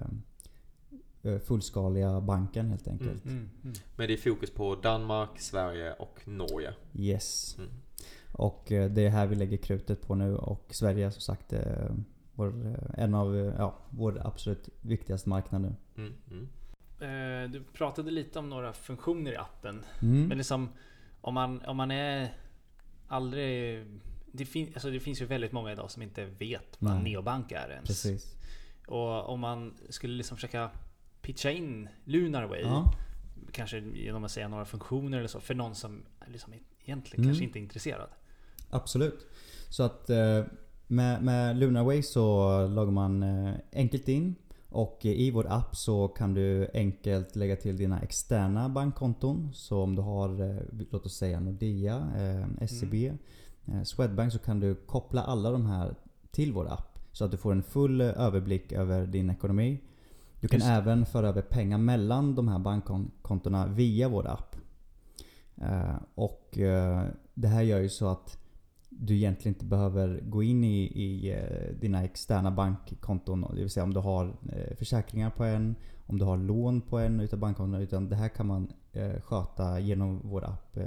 eh, 1.23 1.39
fullskaliga 1.39 2.21
banken 2.21 2.71
helt 2.71 2.89
enkelt. 2.89 3.25
Mm. 3.25 3.51
Mm. 3.65 3.75
Men 3.97 4.07
det 4.07 4.13
är 4.13 4.17
fokus 4.17 4.51
på 4.51 4.75
Danmark, 4.75 5.41
Sverige 5.41 5.93
och 5.93 6.21
Norge. 6.25 6.75
Yes. 6.95 7.57
Mm. 7.59 7.71
Och 8.33 8.73
eh, 8.73 8.91
det 8.91 9.07
är 9.07 9.11
här 9.11 9.27
vi 9.27 9.35
lägger 9.35 9.57
krutet 9.57 10.07
på 10.07 10.15
nu 10.15 10.37
och 10.37 10.67
Sverige 10.71 11.07
är 11.07 11.11
som 11.11 11.21
sagt 11.21 11.53
eh, 11.53 11.95
vår, 12.35 12.67
eh, 12.67 13.05
en 13.05 13.15
av 13.15 13.37
eh, 13.37 13.55
ja, 13.59 13.79
vår 13.91 14.21
absolut 14.27 14.69
viktigaste 14.81 15.29
marknad 15.29 15.61
nu. 15.63 15.75
Mm. 15.97 16.13
Mm. 16.31 16.49
Eh, 17.45 17.51
Du 17.51 17.65
pratade 17.73 18.11
lite 18.11 18.39
om 18.39 18.49
några 18.49 18.73
funktioner 18.73 19.33
i 19.33 19.37
appen. 19.37 19.85
Mm. 20.03 20.29
Men 20.29 20.39
liksom 20.39 20.69
om 21.21 21.35
man, 21.35 21.61
om 21.65 21.77
man 21.77 21.91
är 21.91 22.35
aldrig... 23.09 23.87
Det, 24.33 24.45
fin, 24.45 24.71
alltså 24.75 24.91
det 24.91 25.01
finns 25.01 25.21
ju 25.23 25.27
väldigt 25.27 25.53
många 25.53 25.73
idag 25.73 25.91
som 25.91 26.03
inte 26.03 26.25
vet 26.25 26.77
vad 26.79 26.95
Nej. 26.95 27.03
neobank 27.03 27.53
är 27.53 27.71
ens. 27.71 27.87
Precis. 27.87 28.35
Och 28.87 29.29
om 29.29 29.41
man 29.41 29.75
skulle 29.89 30.15
liksom 30.15 30.37
försöka 30.37 30.71
pitcha 31.23 31.51
in 31.51 31.89
Lunarway. 32.05 32.61
Ja. 32.63 32.93
Kanske 33.53 33.79
genom 33.79 34.25
att 34.25 34.31
säga 34.31 34.49
några 34.49 34.65
funktioner 34.65 35.19
eller 35.19 35.29
så. 35.29 35.41
För 35.41 35.55
någon 35.55 35.75
som 35.75 36.03
liksom 36.27 36.53
egentligen 36.85 37.25
Mm. 37.25 37.31
kanske 37.31 37.45
inte 37.45 37.59
är 37.59 37.61
intresserad. 37.61 38.09
Absolut. 38.71 39.27
Så 39.69 39.83
att 39.83 40.11
eh, 40.11 40.45
med, 40.87 41.23
med 41.23 41.57
Lunarway 41.57 42.03
så 42.03 42.49
loggar 42.67 42.93
man 42.93 43.23
eh, 43.23 43.55
enkelt 43.73 44.09
in. 44.09 44.35
Och 44.69 44.99
i 45.03 45.31
vår 45.31 45.47
app 45.53 45.77
så 45.77 46.09
kan 46.09 46.35
du 46.35 46.69
enkelt 46.75 47.37
lägga 47.37 47.57
till 47.57 47.77
dina 47.77 48.01
externa 48.01 48.69
bankkonton. 48.69 49.51
Så 49.55 49.83
om 49.83 49.97
du 49.97 50.03
har, 50.03 50.41
eh, 50.51 50.63
låt 50.91 51.07
oss 51.07 51.17
säga 51.17 51.41
Nordea, 51.41 52.11
SEB. 52.69 52.95
eh, 53.07 53.15
Swedbank 53.85 54.33
så 54.33 54.39
kan 54.39 54.61
du 54.61 54.75
koppla 54.75 55.23
alla 55.23 55.51
de 55.51 55.67
här 55.67 55.95
till 56.31 56.53
vår 56.53 56.73
app. 56.73 56.99
Så 57.13 57.25
att 57.25 57.31
du 57.31 57.37
får 57.37 57.53
en 57.53 57.63
full 57.63 58.01
eh, 58.01 58.07
överblick 58.07 58.73
över 58.73 59.07
din 59.07 59.31
ekonomi. 59.31 59.81
Du 60.41 60.49
kan 60.49 60.59
Just 60.59 60.71
även 60.71 61.07
föra 61.07 61.29
över 61.29 61.43
pengar 61.43 61.79
mellan 61.79 62.35
de 62.35 62.49
här 62.49 62.59
bankkontona 62.59 63.67
via 63.67 64.09
vår 64.09 64.27
app. 64.27 64.57
Eh, 65.57 65.97
och 66.15 66.59
eh, 66.59 67.05
det 67.35 67.49
här 67.49 67.63
gör 67.63 67.81
ju 67.81 67.89
så 67.89 68.09
att 68.09 68.39
du 68.89 69.15
egentligen 69.17 69.55
inte 69.55 69.65
behöver 69.65 70.21
gå 70.21 70.43
in 70.43 70.65
i, 70.65 70.83
i 70.83 71.31
eh, 71.31 71.81
dina 71.81 72.05
externa 72.05 72.51
bankkonton. 72.51 73.47
Det 73.55 73.61
vill 73.61 73.71
säga 73.71 73.85
om 73.85 73.95
du 73.95 74.01
har 74.01 74.37
eh, 74.53 74.77
försäkringar 74.77 75.31
på 75.31 75.45
en, 75.45 75.75
om 76.07 76.19
du 76.19 76.25
har 76.25 76.37
lån 76.37 76.81
på 76.81 76.99
en 76.99 77.21
utav 77.21 77.39
bankkontona. 77.39 77.81
Utan 77.83 78.09
det 78.09 78.17
här 78.17 78.29
kan 78.29 78.47
man 78.47 78.73
eh, 78.93 79.21
sköta 79.21 79.81
genom 79.81 80.21
vår 80.25 80.45
app. 80.45 80.79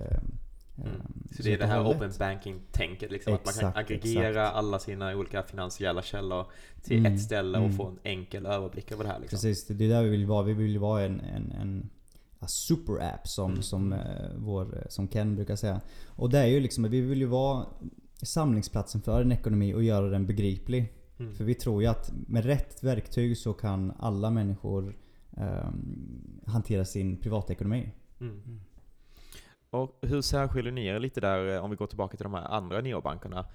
Eh, 0.77 0.83
Mm. 0.85 0.95
eh, 0.95 1.35
Så 1.35 1.43
det 1.43 1.53
är 1.53 1.57
det 1.57 1.65
här 1.65 1.87
open 1.91 2.11
banking-tänket, 2.19 3.11
liksom, 3.11 3.33
att 3.33 3.45
man 3.45 3.53
kan 3.53 3.69
Exakt, 3.69 3.77
aggregera 3.91 4.29
exakt. 4.29 4.55
alla 4.55 4.79
sina 4.79 5.15
olika 5.15 5.43
finansiella 5.43 6.01
källor 6.01 6.45
till 6.83 6.97
Mm, 6.99 7.13
ett 7.13 7.21
ställe 7.21 7.57
och 7.57 7.63
mm. 7.65 7.77
få 7.77 7.85
en 7.87 7.99
enkel 8.03 8.45
överblick 8.45 8.91
över 8.91 9.03
det 9.03 9.09
här. 9.09 9.19
Liksom. 9.19 9.37
Precis, 9.37 9.67
det 9.67 9.85
är 9.85 9.89
där 9.89 10.03
vi 10.03 10.09
vill 10.09 10.25
vara. 10.25 10.43
Vi 10.43 10.53
vill 10.53 10.71
ju 10.71 10.77
vara 10.77 11.01
en, 11.03 11.19
en, 11.19 11.51
en 11.51 11.89
a 12.39 12.47
super 12.47 13.13
app 13.13 13.27
som, 13.27 13.51
Mm. 13.51 13.63
som, 13.63 13.93
eh, 13.93 13.99
vår, 14.37 14.87
som 14.89 15.07
Ken 15.07 15.35
brukar 15.35 15.55
säga. 15.55 15.81
Och 16.07 16.29
det 16.29 16.39
är 16.39 16.45
ju 16.47 16.59
liksom, 16.59 16.83
vi 16.83 17.01
vill 17.01 17.19
ju 17.19 17.25
vara 17.27 17.65
samlingsplatsen 18.21 19.01
för 19.01 19.21
en 19.21 19.31
ekonomi 19.31 19.73
och 19.73 19.83
göra 19.83 20.09
den 20.09 20.25
begriplig. 20.25 20.93
Mm. 21.19 21.35
För 21.35 21.43
vi 21.43 21.53
tror 21.55 21.81
ju 21.81 21.87
att 21.87 22.11
med 22.27 22.45
rätt 22.45 22.83
verktyg 22.83 23.37
så 23.37 23.53
kan 23.53 23.93
alla 23.99 24.29
människor 24.29 24.95
ehm, 25.37 26.41
hantera 26.45 26.85
sin 26.85 27.17
privatekonomi. 27.17 27.91
Mm. 28.21 28.61
Och 29.75 29.97
hur 30.01 30.21
särskiljer 30.21 30.71
ni 30.71 30.85
er 30.85 30.99
lite 30.99 31.21
där, 31.21 31.55
eh, 31.55 31.63
om 31.63 31.69
vi 31.69 31.75
går 31.75 31.87
tillbaka 31.87 32.17
till 32.17 32.23
de 32.23 32.33
här 32.33 32.43
andra 32.51 32.81
neobankerna? 32.81 33.45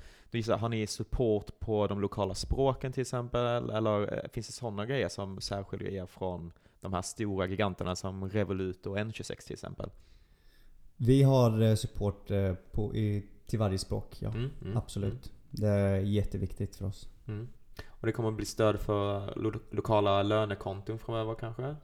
Har 0.48 0.68
ni 0.68 0.86
support 0.86 1.60
på 1.60 1.86
de 1.86 2.00
lokala 2.00 2.34
språken 2.34 2.92
till 2.92 3.00
exempel? 3.00 3.70
Eller 3.70 4.12
eh, 4.14 4.30
finns 4.32 4.46
det 4.46 4.52
sådana 4.52 4.86
grejer 4.86 5.08
som 5.08 5.40
särskiljer 5.40 5.90
er 5.90 6.06
från 6.06 6.52
de 6.80 6.92
här 6.92 7.02
stora 7.02 7.46
giganterna 7.46 7.96
som 7.96 8.28
Revolut 8.28 8.86
och 8.86 8.96
N26 8.98 9.46
till 9.46 9.52
exempel? 9.54 9.90
Vi 10.96 11.22
har 11.22 11.62
eh, 11.62 11.74
support 11.74 12.28
på, 12.72 12.94
i, 12.94 13.26
till 13.46 13.58
varje 13.58 13.78
språk, 13.78 14.16
ja. 14.20 14.28
Mm, 14.28 14.50
mm, 14.62 14.76
Absolut. 14.76 15.32
Det 15.50 15.68
är 15.68 15.96
jätteviktigt 16.00 16.76
för 16.76 16.86
oss. 16.86 17.08
Mm. 17.28 17.48
Och 17.88 18.06
det 18.06 18.12
kommer 18.12 18.28
att 18.28 18.36
bli 18.36 18.46
stöd 18.46 18.80
för 18.80 19.34
lo- 19.36 19.60
lokala 19.70 20.22
lönekonton 20.22 20.98
framöver 20.98 21.34
kanske? 21.34 21.76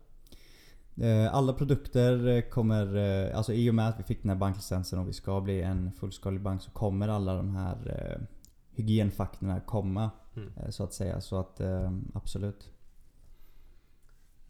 Eh, 1.03 1.35
Alla 1.35 1.53
produkter 1.53 2.27
eh, 2.27 2.43
kommer, 2.43 2.97
eh, 2.97 3.37
alltså 3.37 3.53
i 3.53 3.71
och 3.71 3.75
med 3.75 3.89
att 3.89 3.99
vi 3.99 4.03
fick 4.03 4.23
den 4.23 4.31
här 4.31 4.37
banklicensen 4.37 4.99
och 4.99 5.09
vi 5.09 5.13
ska 5.13 5.41
bli 5.41 5.63
en 5.63 5.93
fullskalig 5.93 6.41
bank 6.41 6.63
så 6.63 6.71
kommer 6.71 7.09
alla 7.09 7.35
de 7.35 7.57
här 7.57 8.19
hygienfaktorerna 8.71 9.61
komma. 9.61 10.11
Mm. 10.37 10.73
Så 10.73 10.85
att 10.85 10.93
säga. 10.93 11.21
Så 11.21 11.41
att 11.41 11.61
absolut. 12.15 12.73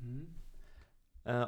Mm. 0.00 0.26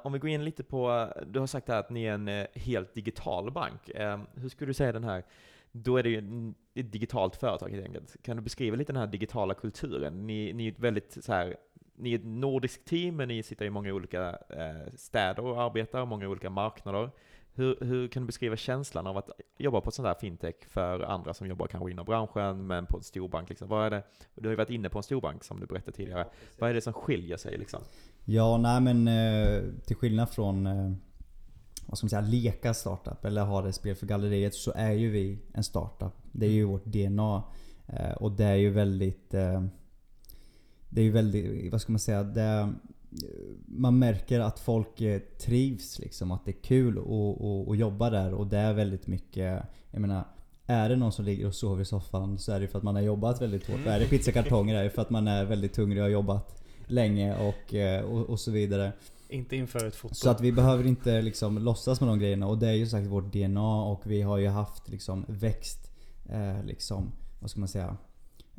Om 0.05 0.13
vi 0.13 0.19
går 0.19 0.31
in 0.31 0.45
lite 0.45 0.63
på, 0.63 1.13
du 1.27 1.41
har 1.41 1.47
sagt 1.47 1.71
att 1.71 1.91
ni 1.91 2.05
är 2.05 2.13
en 2.13 2.47
helt 2.55 2.95
digital 2.95 3.53
bank. 3.53 3.91
Hur 4.35 4.49
skulle 4.49 4.71
du 4.71 4.75
säga 4.75 4.93
den 4.93 5.05
här, 5.05 5.25
då 5.73 5.97
är 5.97 6.03
det 6.03 6.09
ju 6.09 6.53
ett 6.75 6.93
digitalt 6.93 7.37
företag 7.37 7.69
helt 7.69 7.85
enkelt. 7.85 8.23
Kan 8.23 8.37
du 8.37 8.43
beskriva 8.43 8.77
lite 8.77 8.93
den 8.93 9.01
här 9.01 9.07
digitala 9.07 9.55
kulturen? 9.55 10.27
Ni, 10.27 10.53
ni 10.53 10.67
är 10.67 10.73
ett 10.73 10.81
väldigt 10.81 11.25
så 11.25 11.33
här, 11.33 11.57
ni 11.99 12.13
är 12.13 12.19
ett 12.19 12.25
nordiskt 12.25 12.85
team, 12.85 13.17
men 13.17 13.29
ni 13.29 13.43
sitter 13.43 13.65
i 13.65 13.71
många 13.71 13.93
olika 13.93 14.29
eh, 14.31 14.93
städer 14.97 15.45
och 15.45 15.63
arbetar, 15.63 16.07
många 16.07 16.29
olika 16.29 16.51
marknader. 16.51 17.11
Hur, 17.55 17.77
hur 17.81 18.09
kan 18.09 18.23
du 18.23 18.27
beskriva 18.27 18.57
känslan 18.57 19.07
av 19.07 19.17
att 19.17 19.31
jobba 19.59 19.81
på 19.81 19.91
sån 19.91 20.05
där 20.05 20.15
fintech 20.15 20.55
för 20.69 21.01
andra 21.01 21.35
som 21.35 21.47
jobbar 21.47 21.67
kanske 21.67 21.91
inom 21.91 22.05
branschen, 22.05 22.67
men 22.67 22.87
på 22.87 22.97
en 22.97 23.03
storbank? 23.03 23.49
Liksom? 23.49 23.69
Vad 23.69 23.87
är 23.87 23.91
det, 23.91 24.03
du 24.35 24.49
har 24.49 24.51
ju 24.51 24.57
varit 24.57 24.71
inne 24.71 24.89
på 24.89 24.99
en 24.99 25.03
storbank 25.03 25.45
som 25.45 25.61
du 25.61 25.67
berättade 25.67 25.97
tidigare. 25.97 26.27
Vad 26.59 26.71
är 26.71 26.75
det 26.75 26.81
som 26.81 26.93
skiljer 26.93 27.37
sig 27.37 27.59
liksom? 27.59 27.81
Ja, 28.25 28.57
nej 28.57 28.81
men 28.81 29.09
eh, 29.09 29.63
till 29.87 29.97
skillnad 29.97 30.31
från 30.31 30.67
eh, 30.67 30.93
vad 31.87 31.99
ska 31.99 32.05
man 32.05 32.11
säga, 32.11 32.23
leka 32.23 32.75
startup 32.75 33.25
eller 33.25 33.45
ha 33.45 33.63
det 33.63 33.73
spel 33.73 33.97
för 33.97 34.07
galleriet 34.07 34.55
så 34.55 34.73
är 34.75 34.93
ju 34.93 35.11
vi 35.11 35.39
en 35.55 35.65
startup. 35.65 36.13
Det 36.33 36.47
är 36.47 36.51
ju 36.51 36.65
vårt 36.65 36.85
DNA. 36.85 37.43
Och 38.17 38.33
det 38.33 38.45
är 38.45 38.55
ju 38.55 38.71
väldigt... 38.71 39.35
Det 40.89 41.01
är 41.01 41.05
ju 41.05 41.11
väldigt, 41.11 41.73
vad 41.73 41.81
ska 41.81 41.93
man 41.93 41.99
säga? 41.99 42.23
Det, 42.23 42.73
man 43.67 43.99
märker 43.99 44.41
att 44.41 44.61
folk 44.61 45.01
eh, 45.01 45.21
trivs 45.39 45.99
liksom. 45.99 46.31
Att 46.31 46.45
det 46.45 46.51
är 46.51 46.63
kul 46.63 46.99
att, 46.99 47.05
att, 47.05 47.69
att 47.69 47.79
jobba 47.79 48.11
där 48.11 48.35
och 48.35 48.47
det 48.47 48.59
är 48.59 48.73
väldigt 48.73 49.07
mycket... 49.07 49.63
Jag 49.91 50.01
menar, 50.01 50.25
är 50.67 50.89
det 50.89 50.97
någon 50.97 51.13
som 51.13 51.25
ligger 51.25 51.47
och 51.47 51.55
sover 51.55 51.83
i 51.83 51.85
soffan 51.85 52.39
så 52.39 52.53
är 52.53 52.61
det 52.61 52.69
för 52.69 52.79
att 52.79 52.85
man 52.85 52.95
har 52.95 53.03
jobbat 53.03 53.43
väldigt 53.43 53.67
hårt. 53.67 53.87
Är 53.87 54.01
det 54.01 54.07
pizzakartonger 54.07 54.75
är 54.75 54.85
det 54.85 54.91
för 54.91 55.03
att 55.03 55.11
man 55.11 55.29
är 55.29 55.45
väldigt 55.45 55.77
hungrig 55.77 55.99
och 55.99 56.05
har 56.05 56.11
jobbat 56.11 56.65
länge 56.87 57.49
och, 57.49 57.75
eh, 57.75 58.05
och, 58.05 58.31
och 58.31 58.41
så 58.41 58.51
vidare. 58.51 58.93
Inte 59.29 59.57
inför 59.57 59.87
ett 59.87 59.95
foto. 59.95 60.15
Så 60.15 60.31
att 60.31 60.41
vi 60.41 60.53
behöver 60.53 60.87
inte 60.87 61.23
liksom 61.23 61.59
låtsas 61.59 62.01
med 62.01 62.09
de 62.09 62.19
grejerna 62.19 62.47
och 62.47 62.59
det 62.59 62.69
är 62.69 62.73
ju 62.73 62.87
sagt 62.87 63.07
vårt 63.07 63.33
DNA 63.33 63.83
och 63.83 64.03
vi 64.05 64.23
har 64.23 64.39
ju 64.39 64.49
haft 64.49 64.89
liksom 64.89 65.25
växt 65.29 65.91
eh, 66.29 66.65
liksom, 66.65 67.13
vad 67.41 67.51
ska 67.51 67.61
man 67.61 67.69
säga? 67.69 67.97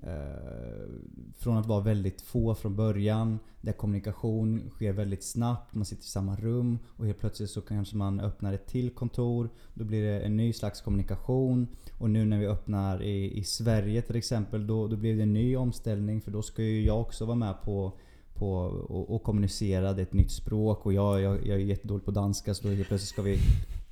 Eh, 0.03 0.89
från 1.37 1.57
att 1.57 1.65
vara 1.65 1.81
väldigt 1.81 2.21
få 2.21 2.55
från 2.55 2.75
början, 2.75 3.39
där 3.61 3.71
kommunikation 3.71 4.69
sker 4.69 4.93
väldigt 4.93 5.23
snabbt, 5.23 5.75
man 5.75 5.85
sitter 5.85 6.03
i 6.03 6.07
samma 6.07 6.35
rum 6.35 6.79
och 6.87 7.05
helt 7.05 7.19
plötsligt 7.19 7.49
så 7.49 7.61
kanske 7.61 7.95
man 7.97 8.19
öppnar 8.19 8.53
ett 8.53 8.67
till 8.67 8.89
kontor. 8.89 9.49
Då 9.73 9.83
blir 9.83 10.03
det 10.03 10.19
en 10.19 10.37
ny 10.37 10.53
slags 10.53 10.81
kommunikation. 10.81 11.67
Och 11.97 12.09
nu 12.09 12.25
när 12.25 12.39
vi 12.39 12.47
öppnar 12.47 13.03
i, 13.03 13.39
i 13.39 13.43
Sverige 13.43 14.01
till 14.01 14.15
exempel, 14.15 14.67
då, 14.67 14.87
då 14.87 14.95
blir 14.95 15.15
det 15.15 15.23
en 15.23 15.33
ny 15.33 15.55
omställning 15.55 16.21
för 16.21 16.31
då 16.31 16.41
ska 16.41 16.63
ju 16.63 16.85
jag 16.85 17.01
också 17.01 17.25
vara 17.25 17.35
med 17.35 17.61
på 17.61 17.93
på 18.39 18.55
och, 18.89 19.15
och 19.15 19.23
kommunicera, 19.23 19.93
det 19.93 20.01
är 20.01 20.03
ett 20.03 20.13
nytt 20.13 20.31
språk 20.31 20.85
och 20.85 20.93
jag, 20.93 21.21
jag, 21.21 21.47
jag 21.47 21.55
är 21.55 21.63
jättedålig 21.63 22.05
på 22.05 22.11
danska 22.11 22.53
så 22.53 22.67
då 22.67 22.73
helt 22.73 22.87
plötsligt 22.87 23.09
ska 23.09 23.21
vi 23.21 23.37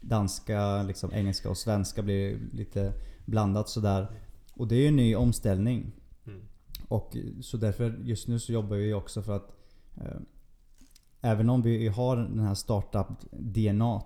danska, 0.02 0.84
liksom, 0.84 1.14
engelska 1.14 1.50
och 1.50 1.58
svenska 1.58 2.02
blir 2.02 2.38
lite 2.54 2.94
blandat 3.26 3.70
sådär. 3.70 4.08
Och 4.58 4.68
det 4.68 4.76
är 4.76 4.80
ju 4.80 4.88
en 4.88 4.96
ny 4.96 5.16
omställning. 5.16 5.92
Mm. 6.28 6.42
Och 6.88 7.18
så 7.42 7.58
därför 7.58 8.00
just 8.04 8.28
nu 8.28 8.40
så 8.40 8.52
jobbar 8.52 8.78
vi 8.78 8.94
också 8.94 9.22
för 9.22 9.36
att 9.36 9.52
eh, 9.98 10.20
Även 11.22 11.50
om 11.50 11.62
vi 11.62 11.88
har 11.88 12.18
den 12.18 12.40
här 12.40 12.54
startup-DNA 12.56 14.02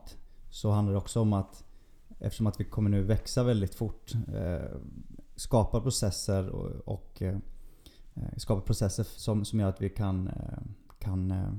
så 0.49 0.71
handlar 0.71 0.93
det 0.93 0.97
också 0.99 1.19
om 1.21 1.33
att 1.33 1.63
Eftersom 2.19 2.47
att 2.47 2.59
vi 2.59 2.63
kommer 2.63 2.89
nu 2.89 3.03
växa 3.03 3.43
väldigt 3.43 3.75
fort 3.75 4.13
eh, 4.35 4.77
Skapa 5.35 5.81
processer 5.81 6.49
och, 6.49 6.69
och 6.69 7.21
eh, 7.21 7.37
skapa 8.37 8.61
processer 8.61 9.03
som, 9.03 9.45
som 9.45 9.59
gör 9.59 9.69
att 9.69 9.81
vi 9.81 9.89
kan, 9.89 10.27
eh, 10.27 10.59
kan 10.99 11.31
eh, 11.31 11.53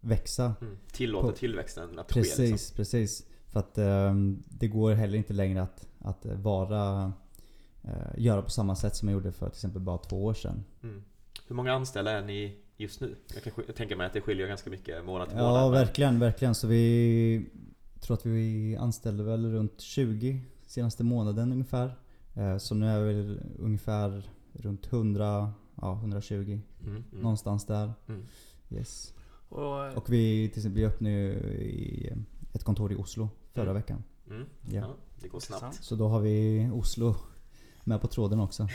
växa. 0.00 0.54
Mm. 0.60 0.78
Tillåter 0.92 1.28
På- 1.28 1.36
tillväxten 1.36 1.98
att 1.98 2.08
Precis, 2.08 2.36
ske 2.36 2.46
liksom. 2.46 2.76
precis. 2.76 3.26
För 3.46 3.60
att 3.60 3.78
eh, 3.78 4.14
det 4.48 4.68
går 4.68 4.92
heller 4.92 5.18
inte 5.18 5.32
längre 5.32 5.62
att, 5.62 5.88
att 5.98 6.26
vara 6.26 7.12
eh, 7.86 7.92
göra 8.16 8.42
på 8.42 8.50
samma 8.50 8.76
sätt 8.76 8.96
som 8.96 9.08
jag 9.08 9.12
gjorde 9.14 9.32
för 9.32 9.46
till 9.48 9.56
exempel 9.56 9.82
bara 9.82 9.98
två 9.98 10.24
år 10.24 10.34
sedan. 10.34 10.64
Mm. 10.82 11.02
Hur 11.46 11.54
många 11.56 11.72
anställda 11.72 12.10
är 12.10 12.22
ni 12.22 12.56
just 12.76 13.00
nu? 13.00 13.16
Jag 13.34 13.42
kan 13.42 13.74
tänka 13.74 13.96
mig 13.96 14.06
att 14.06 14.12
det 14.12 14.20
skiljer 14.20 14.48
ganska 14.48 14.70
mycket 14.70 15.04
månad 15.04 15.28
till 15.28 15.38
månad. 15.38 15.56
Ja, 15.56 15.62
men- 15.62 15.72
verkligen, 15.72 16.18
verkligen. 16.20 16.54
Så 16.54 16.66
vi 16.66 17.46
tror 18.00 18.14
att 18.16 18.26
vi 18.26 18.76
anställde 18.76 19.22
väl 19.24 19.52
runt 19.52 19.80
20 19.80 20.40
senaste 20.66 21.04
månaden 21.04 21.52
ungefär. 21.52 21.96
Eh, 22.34 22.58
Så 22.58 22.74
nu 22.74 22.86
är 22.86 23.00
vi 23.00 23.38
ungefär 23.58 24.30
runt 24.52 24.86
100, 24.92 25.52
ja 25.74 25.92
120. 25.94 26.34
Mm, 26.34 26.60
mm. 26.82 27.04
Någonstans 27.10 27.66
där. 27.66 27.92
Mm. 28.08 28.26
Yes. 28.70 29.14
Och, 29.48 29.96
Och 29.96 30.12
vi 30.12 30.48
till 30.48 30.58
exempel 30.58 30.80
vi 30.80 30.86
öppnade 30.86 31.14
ju 31.14 31.32
i 31.62 32.12
ett 32.52 32.64
kontor 32.64 32.92
i 32.92 32.96
Oslo 32.96 33.28
förra 33.52 33.62
Mm. 33.70 33.74
veckan. 33.74 34.02
Mm. 34.30 34.44
Ja. 34.70 34.80
Ja, 34.80 34.94
det 35.20 35.28
går 35.28 35.40
snabbt. 35.40 35.84
Så 35.84 35.94
då 35.96 36.08
har 36.08 36.20
vi 36.20 36.68
Oslo 36.72 37.14
med 37.86 38.00
på 38.00 38.06
tråden 38.06 38.40
också. 38.40 38.68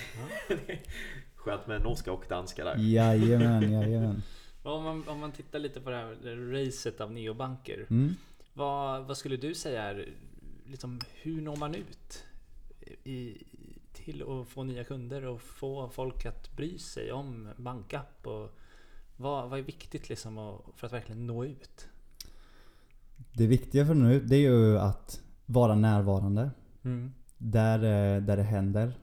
Skönt 1.36 1.68
med 1.68 1.82
norska 1.82 2.12
och 2.12 2.24
danska 2.30 2.64
där. 2.64 2.76
Jajamän, 2.78 3.72
jajamän. 3.82 4.24
om, 4.64 4.84
man, 4.84 5.08
om 5.08 5.20
man 5.20 5.32
tittar 5.32 5.60
lite 5.60 5.82
på 5.82 5.90
det 5.90 5.96
här 5.96 6.52
racet 6.52 7.02
av 7.02 7.12
neobanker. 7.12 7.88
Mm. 7.90 8.16
Vad, 8.54 9.06
vad 9.06 9.18
skulle 9.18 9.38
du 9.38 9.56
säga 9.56 9.84
är, 9.84 10.10
liksom, 10.66 11.00
hur 11.22 11.42
når 11.42 11.56
man 11.56 11.76
ut 11.76 12.24
i, 13.04 13.44
till 13.94 14.24
att 14.24 14.48
få 14.48 14.64
nya 14.64 14.84
kunder 14.84 15.26
och 15.26 15.42
få 15.42 15.90
folk 15.90 16.26
att 16.26 16.56
bry 16.56 16.78
sig 16.78 17.12
om 17.12 17.50
bankapp? 17.58 18.28
Och 18.28 18.58
vad, 19.18 19.50
vad 19.50 19.60
är 19.60 19.64
viktigt 19.64 20.10
liksom 20.10 20.62
för 20.76 20.88
att 20.88 20.94
verkligen 20.94 21.28
nå 21.28 21.46
ut? 21.46 21.88
Det 23.34 23.48
viktiga 23.48 23.86
för 23.86 23.94
nu 23.94 24.20
det 24.20 24.36
är 24.36 24.40
ju 24.40 24.80
att 24.80 25.22
vara 25.46 25.76
närvarande. 25.76 26.52
Mm. 26.84 27.14
Där, 27.44 27.78
eh, 27.78 28.22
där 28.22 28.38
det 28.38 28.44
händer. 28.44 28.94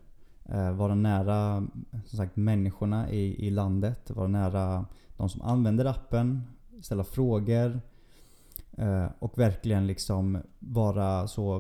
Eh, 0.45 0.73
vara 0.73 0.95
nära 0.95 1.67
som 2.07 2.17
sagt, 2.19 2.37
människorna 2.37 3.11
i, 3.11 3.47
i 3.47 3.51
landet. 3.51 4.11
Vara 4.11 4.29
nära 4.29 4.87
de 5.17 5.29
som 5.29 5.43
använder 5.43 5.85
appen. 5.85 6.43
Ställa 6.83 7.05
frågor. 7.05 7.81
Eh, 8.77 9.07
och 9.19 9.39
verkligen 9.39 9.87
liksom 9.87 10.39
vara 10.59 11.29
så... 11.29 11.53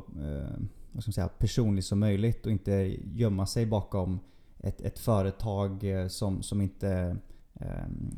vad 0.93 1.03
ska 1.03 1.09
man 1.09 1.13
säga, 1.13 1.29
personlig 1.29 1.85
som 1.85 2.01
möjligt 2.01 2.47
och 2.47 2.53
inte 2.53 2.97
gömma 3.15 3.47
sig 3.47 3.67
bakom 3.67 4.21
ett, 4.59 4.81
ett 4.81 4.99
företag 4.99 5.85
som, 6.09 6.43
som 6.43 6.61
inte 6.61 7.17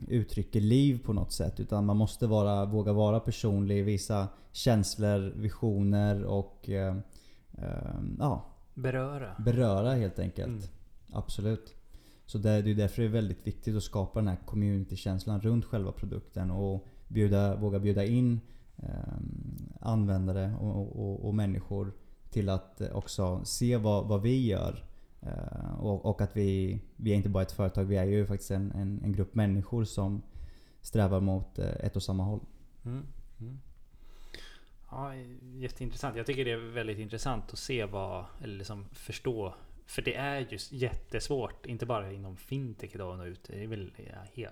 uttrycker 0.09 0.61
liv 0.61 1.05
på 1.05 1.13
något 1.13 1.33
sätt. 1.33 1.61
Utan 1.61 1.87
man 1.87 1.97
måste 1.97 2.27
vara, 2.27 2.65
våga 2.65 2.93
vara 2.93 3.21
personlig, 3.21 3.85
visa 3.85 4.29
känslor, 4.53 5.33
visioner 5.37 6.25
och 6.25 6.69
eh, 6.69 6.97
ja, 8.19 8.45
Beröra. 8.75 9.35
beröra 9.39 9.95
helt 9.95 10.19
enkelt. 10.19 10.49
Mm. 10.49 10.63
Absolut. 11.13 11.75
Så 12.27 12.39
det, 12.39 12.51
är 12.51 12.63
därför 12.75 13.03
det 13.03 13.09
är 13.09 13.13
väldigt 13.13 13.47
viktigt 13.47 13.77
att 13.77 13.83
skapa 13.83 14.19
den 14.19 14.29
här 14.29 14.39
community-känslan 14.47 15.41
runt 15.41 15.65
själva 15.65 15.93
produkten 15.93 16.51
och 16.51 16.87
bjuda, 17.09 17.57
våga 17.57 17.79
bjuda 17.79 18.05
in 18.05 18.41
eh, 18.77 18.89
användare 19.81 20.55
och, 20.61 21.01
och, 21.01 21.27
och 21.29 21.35
människor 21.35 21.93
till 22.31 22.49
att 22.49 22.83
också 22.93 23.41
se 23.45 23.77
vad, 23.77 24.09
vad 24.09 24.23
vi 24.23 24.47
gör. 24.47 24.85
Eh, 25.21 25.81
och, 25.81 26.07
och 26.07 26.21
att 26.21 26.37
vi, 26.37 26.81
vi 26.97 27.13
är 27.13 27.17
inte 27.17 27.29
bara 27.29 27.43
ett 27.43 27.53
företag, 27.53 27.85
vi 27.85 27.97
är 27.97 28.05
ju 28.05 28.27
faktiskt 28.27 28.51
en, 28.51 28.73
en, 28.73 29.01
en 29.05 29.13
grupp 29.13 29.35
människor 29.35 29.85
som 29.85 30.23
strävar 30.81 31.21
mot 31.21 31.59
eh, 31.59 31.71
ett 31.81 31.97
och 31.97 32.03
samma 32.03 32.23
håll. 32.23 32.41
Mm. 32.85 33.07
Mm. 33.41 33.61
Ja, 34.91 35.15
jätteintressant. 35.55 36.17
Jag 36.17 36.27
tycker 36.27 36.45
det 36.45 36.51
är 36.51 36.57
väldigt 36.57 36.99
intressant 36.99 37.53
att 37.53 37.59
se 37.59 37.85
vad, 37.85 38.25
eller 38.43 38.57
liksom 38.59 38.89
förstå. 38.93 39.55
För 39.87 40.03
det 40.03 40.15
är 40.15 40.47
just 40.51 40.73
jättesvårt, 40.73 41.67
inte 41.67 41.87
bara 41.87 42.13
inom 42.13 42.37
fintech 42.37 42.95
idag 42.95 43.13
att 43.13 43.19
nå 43.19 43.25
ut. 43.25 43.45
Det 43.45 43.63
är 43.63 43.67
väl 43.67 43.93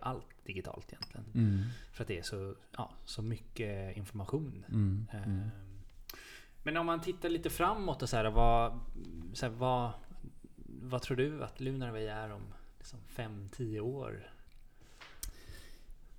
allt 0.01 0.27
digitalt 0.45 0.93
egentligen. 0.93 1.27
Mm. 1.35 1.65
För 1.93 2.05
att 2.05 2.09
det 2.09 2.19
är 2.19 2.23
så, 2.23 2.55
ja, 2.77 2.91
så 3.05 3.23
mycket 3.23 3.97
information. 3.97 4.65
Mm. 4.69 5.07
Mm. 5.13 5.25
Ehm, 5.25 5.51
Men 6.63 6.77
om 6.77 6.87
man 6.87 7.01
tittar 7.01 7.29
lite 7.29 7.51
framåt 7.51 8.03
och 8.03 8.09
så 8.09 8.17
här, 8.17 8.31
vad, 8.31 8.81
så 9.33 9.47
här, 9.47 9.53
vad, 9.53 9.91
vad 10.67 11.03
tror 11.03 11.17
du 11.17 11.45
att 11.45 11.61
Lunarway 11.61 12.07
är 12.07 12.33
om 12.33 12.43
liksom 12.79 12.99
5-10 13.09 13.81
år? 13.81 14.31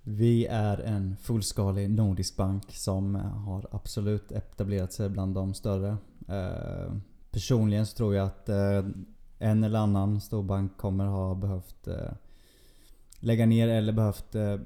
Vi 0.02 0.46
är 0.46 0.78
en 0.78 1.16
fullskalig 1.16 1.90
nordisk 1.90 2.36
bank 2.36 2.64
som 2.72 3.14
har 3.14 3.66
absolut 3.70 4.32
etablerat 4.32 4.92
sig 4.92 5.08
bland 5.08 5.34
de 5.34 5.54
större. 5.54 5.96
Eh, 6.28 6.94
personligen 7.30 7.86
så 7.86 7.96
tror 7.96 8.14
jag 8.14 8.26
att 8.26 8.48
eh, 8.48 8.84
en 9.38 9.64
eller 9.64 9.78
annan 9.78 10.20
storbank 10.20 10.76
kommer 10.76 11.06
ha 11.06 11.34
behövt 11.34 11.88
eh, 11.88 12.12
lägga 13.20 13.46
ner 13.46 13.68
eller 13.68 13.92
behövt 13.92 14.34
eh, 14.34 14.56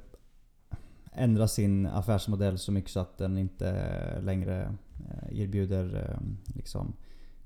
ändra 1.13 1.49
sin 1.49 1.87
affärsmodell 1.87 2.59
så 2.59 2.73
mycket 2.73 2.91
så 2.91 3.01
att 3.01 3.19
den 3.19 3.39
inte 3.39 4.21
längre 4.21 4.77
eh, 5.11 5.41
erbjuder 5.41 6.11
eh, 6.11 6.55
liksom 6.55 6.95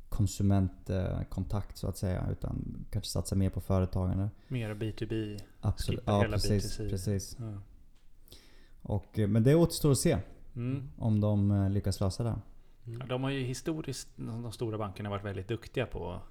konsumentkontakt 0.09 1.77
så 1.77 1.89
att 1.89 1.97
säga. 1.97 2.27
Utan 2.31 2.87
kanske 2.91 3.11
satsa 3.11 3.35
mer 3.35 3.51
på 3.51 3.61
företagande. 3.61 4.31
Mer 4.49 4.75
B2B? 4.75 5.41
Absolut. 5.61 6.03
Ja 6.07 6.21
hela 6.21 6.33
precis. 6.33 6.79
B2C. 6.79 6.91
precis. 6.91 7.37
Ja. 7.39 7.53
Och, 8.89 9.19
eh, 9.19 9.29
men 9.29 9.43
det 9.43 9.55
återstår 9.55 9.91
att 9.93 9.99
se 9.99 10.19
Mm. 10.57 10.89
om 10.99 11.21
de 11.21 11.51
eh, 11.51 11.71
lyckas 11.71 12.01
lösa 12.01 12.23
det. 12.25 12.35
Ja, 13.01 13.07
de 13.07 13.23
har 13.23 13.31
ju 13.31 13.43
historiskt, 13.43 14.09
de 14.17 14.53
stora 14.53 14.79
bankerna, 14.79 15.11
varit 15.11 15.25
väldigt 15.25 15.49
duktiga 15.49 15.87
på 15.87 16.13
att 16.13 16.23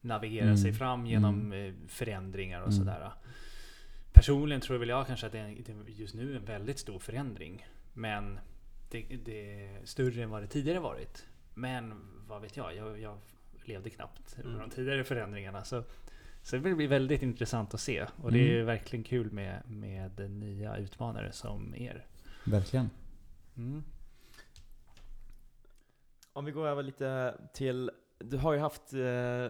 navigera 0.00 0.44
Mm. 0.44 0.56
sig 0.56 0.72
fram 0.72 1.06
genom 1.06 1.34
Mm. 1.52 1.68
eh, 1.68 1.74
förändringar 1.88 2.60
och 2.60 2.68
Mm. 2.68 2.78
sådär. 2.78 3.10
Personligen 4.12 4.60
tror 4.60 4.78
väl 4.78 4.88
jag 4.88 5.06
kanske 5.06 5.26
att 5.26 5.32
det 5.32 5.38
är 5.38 5.48
det 5.66 5.72
är 5.72 6.00
just 6.00 6.14
nu 6.14 6.36
en 6.36 6.44
väldigt 6.44 6.78
stor 6.78 6.98
förändring. 6.98 7.66
Men 7.92 8.38
det, 8.90 9.02
det 9.24 9.64
är 9.66 9.84
större 9.86 10.22
än 10.22 10.30
vad 10.30 10.42
det 10.42 10.46
tidigare 10.46 10.80
varit. 10.80 11.26
Men 11.54 11.94
vad 12.28 12.42
vet 12.42 12.56
jag? 12.56 12.76
Jag, 12.76 13.00
jag 13.00 13.18
levde 13.64 13.90
knappt 13.90 14.36
under 14.38 14.54
Mm. 14.58 14.68
de 14.68 14.74
tidigare 14.74 15.04
förändringarna. 15.04 15.64
Så, 15.64 15.84
så 16.44 16.56
det 16.56 16.74
blir 16.74 16.88
väldigt 16.88 17.22
intressant 17.22 17.74
att 17.74 17.80
se. 17.80 18.06
Och 18.22 18.32
det 18.32 18.38
är 18.50 18.54
Mm. 18.54 18.66
verkligen 18.66 19.04
kul 19.04 19.30
med, 19.32 19.62
med 19.66 20.30
nya 20.30 20.76
utmanare 20.76 21.32
som 21.32 21.74
er. 21.74 22.06
Verkligen. 22.44 22.90
Mm. 23.56 23.84
Om 26.32 26.44
vi 26.44 26.52
går 26.52 26.66
över 26.68 26.82
lite 26.82 27.34
till, 27.54 27.90
du 28.18 28.36
har 28.36 28.52
ju 28.52 28.58
haft, 28.58 28.92
eh, 28.92 28.98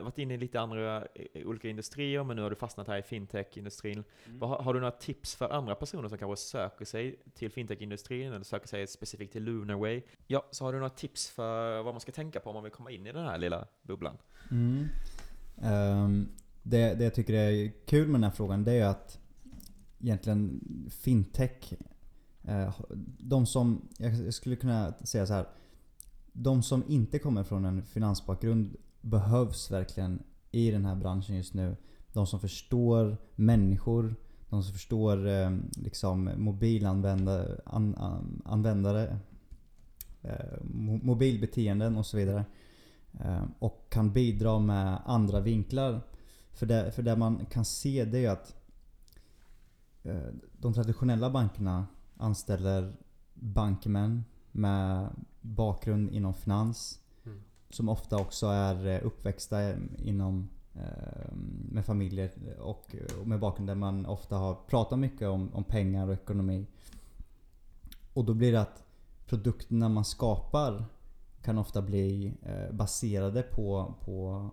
varit 0.05 0.19
inne 0.19 0.35
i 0.35 0.37
lite 0.37 0.61
andra 0.61 1.05
eh, 1.15 1.47
olika 1.47 1.69
industrier, 1.69 2.25
men 2.25 2.37
nu 2.37 2.43
har 2.43 2.51
du 2.51 2.57
fastnat 2.57 2.89
här 2.89 2.99
i 2.99 3.03
fintech-industrin. 3.03 4.05
Vad 4.27 4.51
Har, 4.51 4.59
har 4.63 4.75
du 4.75 4.81
några 4.81 4.91
tips 4.91 5.35
för 5.37 5.49
andra 5.51 5.75
personer 5.75 6.09
som 6.09 6.19
kanske 6.19 6.37
söker 6.37 6.85
sig 6.85 7.17
till 7.35 7.51
fintech-industrin, 7.51 8.33
eller 8.33 8.45
söker 8.45 8.69
sig 8.69 8.87
specifikt 8.87 9.33
till 9.33 9.43
Lunarway? 9.45 10.03
Ja, 10.27 10.47
så 10.51 10.65
har 10.65 10.73
du 10.73 10.79
några 10.79 10.91
tips 10.91 11.31
för 11.31 11.83
vad 11.83 11.95
man 11.95 12.01
ska 12.01 12.13
tänka 12.13 12.41
på 12.41 12.51
om 12.51 12.55
man 12.55 12.63
vill 12.63 12.73
komma 12.73 12.91
in 12.91 13.07
i 13.07 13.13
den 13.13 13.25
här 13.25 13.39
lilla 13.39 13.67
bubblan? 13.83 14.19
Mm. 14.51 14.89
Det, 16.67 16.95
det 16.95 17.05
jag 17.05 17.15
tycker 17.15 17.35
är 17.35 17.73
kul 17.87 18.07
med 18.07 18.15
den 18.15 18.25
här 18.25 18.31
frågan 18.31 18.65
det 18.65 18.73
är 18.73 18.77
ju 18.77 18.83
att 18.83 19.19
egentligen 20.01 20.61
fintech 20.91 21.75
eh, 22.43 22.75
De 23.19 23.47
som, 23.47 23.89
jag 23.99 24.35
skulle 24.35 24.57
kunna 24.57 24.93
säga 24.93 25.27
så 25.27 25.33
här. 25.33 25.47
De 26.33 26.63
som 26.63 26.85
inte 26.89 27.19
kommer 27.19 27.43
från 27.43 27.65
en 27.65 27.83
finansbakgrund 27.83 28.77
behövs 29.01 29.71
verkligen 29.71 30.23
i 30.51 30.71
den 30.71 30.85
här 30.85 30.95
branschen 30.95 31.37
just 31.37 31.55
nu. 31.55 31.77
De 32.13 32.27
som 32.27 32.41
förstår 32.41 33.17
människor, 33.35 34.15
de 34.51 34.63
som 34.63 34.73
förstår 34.73 35.29
eh, 35.29 35.51
liksom 35.77 36.31
mobilanvändare, 36.37 37.61
an, 37.65 37.95
an, 37.95 38.43
användare, 38.45 39.19
eh, 40.23 40.63
mobilbeteenden 41.03 41.97
och 41.97 42.07
så 42.07 42.17
vidare. 42.17 42.45
Och 43.59 43.87
kan 43.91 44.13
bidra 44.13 44.59
med 44.59 44.99
andra 45.05 45.41
vinklar. 45.41 46.01
För 46.55 46.67
det, 46.67 46.93
för 46.93 47.03
det 47.03 47.17
man 47.17 47.47
kan 47.47 47.65
se 47.65 48.05
det 48.05 48.25
är 48.25 48.31
att 48.31 48.57
eh, 50.03 50.29
de 50.53 50.75
traditionella 50.75 51.31
bankerna 51.31 51.87
anställer 52.17 52.93
bankmän 53.35 54.25
med 54.53 55.09
bakgrund 55.41 56.11
inom 56.11 56.35
finans. 56.35 57.01
Mm. 57.27 57.43
Som 57.71 57.89
ofta 57.89 58.17
också 58.17 58.47
är 58.47 58.87
eh, 58.87 59.07
uppväxta 59.07 59.73
inom 59.99 60.49
eh, 60.75 61.35
med 61.71 61.85
familjer 61.85 62.31
och 62.61 62.97
med 63.25 63.41
bakgrund 63.41 63.69
där 63.69 63.75
man 63.75 64.07
ofta 64.07 64.37
har 64.37 64.55
pratat 64.55 64.99
mycket 64.99 65.29
om, 65.29 65.55
om 65.55 65.65
pengar 65.65 66.09
och 66.09 66.15
ekonomi. 66.15 66.67
Och 68.13 68.25
då 68.25 68.35
blir 68.35 68.53
det 68.53 68.61
att 68.61 68.85
produkterna 69.27 69.89
man 69.89 70.05
skapar 70.05 70.85
kan 71.43 71.59
ofta 71.59 71.83
bli 71.83 72.35
baserade 72.71 73.43
på, 73.43 73.95
på 74.01 74.51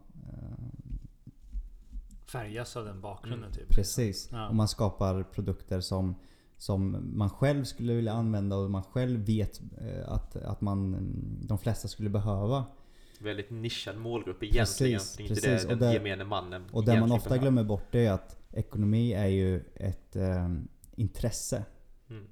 Färgas 2.31 2.77
av 2.77 2.85
den 2.85 3.01
bakgrunden 3.01 3.39
Mm. 3.39 3.51
typ. 3.53 3.69
Precis. 3.69 4.29
Ja. 4.31 4.47
Och 4.49 4.55
man 4.55 4.67
skapar 4.67 5.23
produkter 5.23 5.79
som, 5.81 6.15
som 6.57 7.09
man 7.17 7.29
själv 7.29 7.63
skulle 7.63 7.93
vilja 7.93 8.13
använda 8.13 8.55
och 8.55 8.71
man 8.71 8.83
själv 8.83 9.19
vet 9.25 9.61
eh, 9.81 10.11
att, 10.11 10.35
att 10.35 10.61
man, 10.61 10.77
mm, 10.93 11.37
de 11.41 11.57
flesta 11.57 11.87
skulle 11.87 12.09
behöva. 12.09 12.63
Väldigt 13.19 13.49
nischad 13.49 13.97
målgrupp 13.97 14.43
egentligen. 14.43 14.99
Precis, 14.99 15.15
det 15.17 15.23
är 15.23 15.27
inte 15.29 15.41
precis. 15.41 15.67
det 15.67 15.73
Och 15.73 15.79
det- 15.79 15.93
gemene 15.93 16.23
mannen 16.23 16.63
Och 16.71 16.85
det 16.85 16.99
man 16.99 17.11
ofta 17.11 17.29
behöver. 17.29 17.41
glömmer 17.43 17.63
bort 17.63 17.85
det 17.91 18.05
är 18.05 18.11
att 18.11 18.37
ekonomi 18.51 19.13
är 19.13 19.27
ju 19.27 19.63
ett 19.75 20.15
eh, 20.15 20.49
intresse. 20.95 21.65
Mm. 22.09 22.25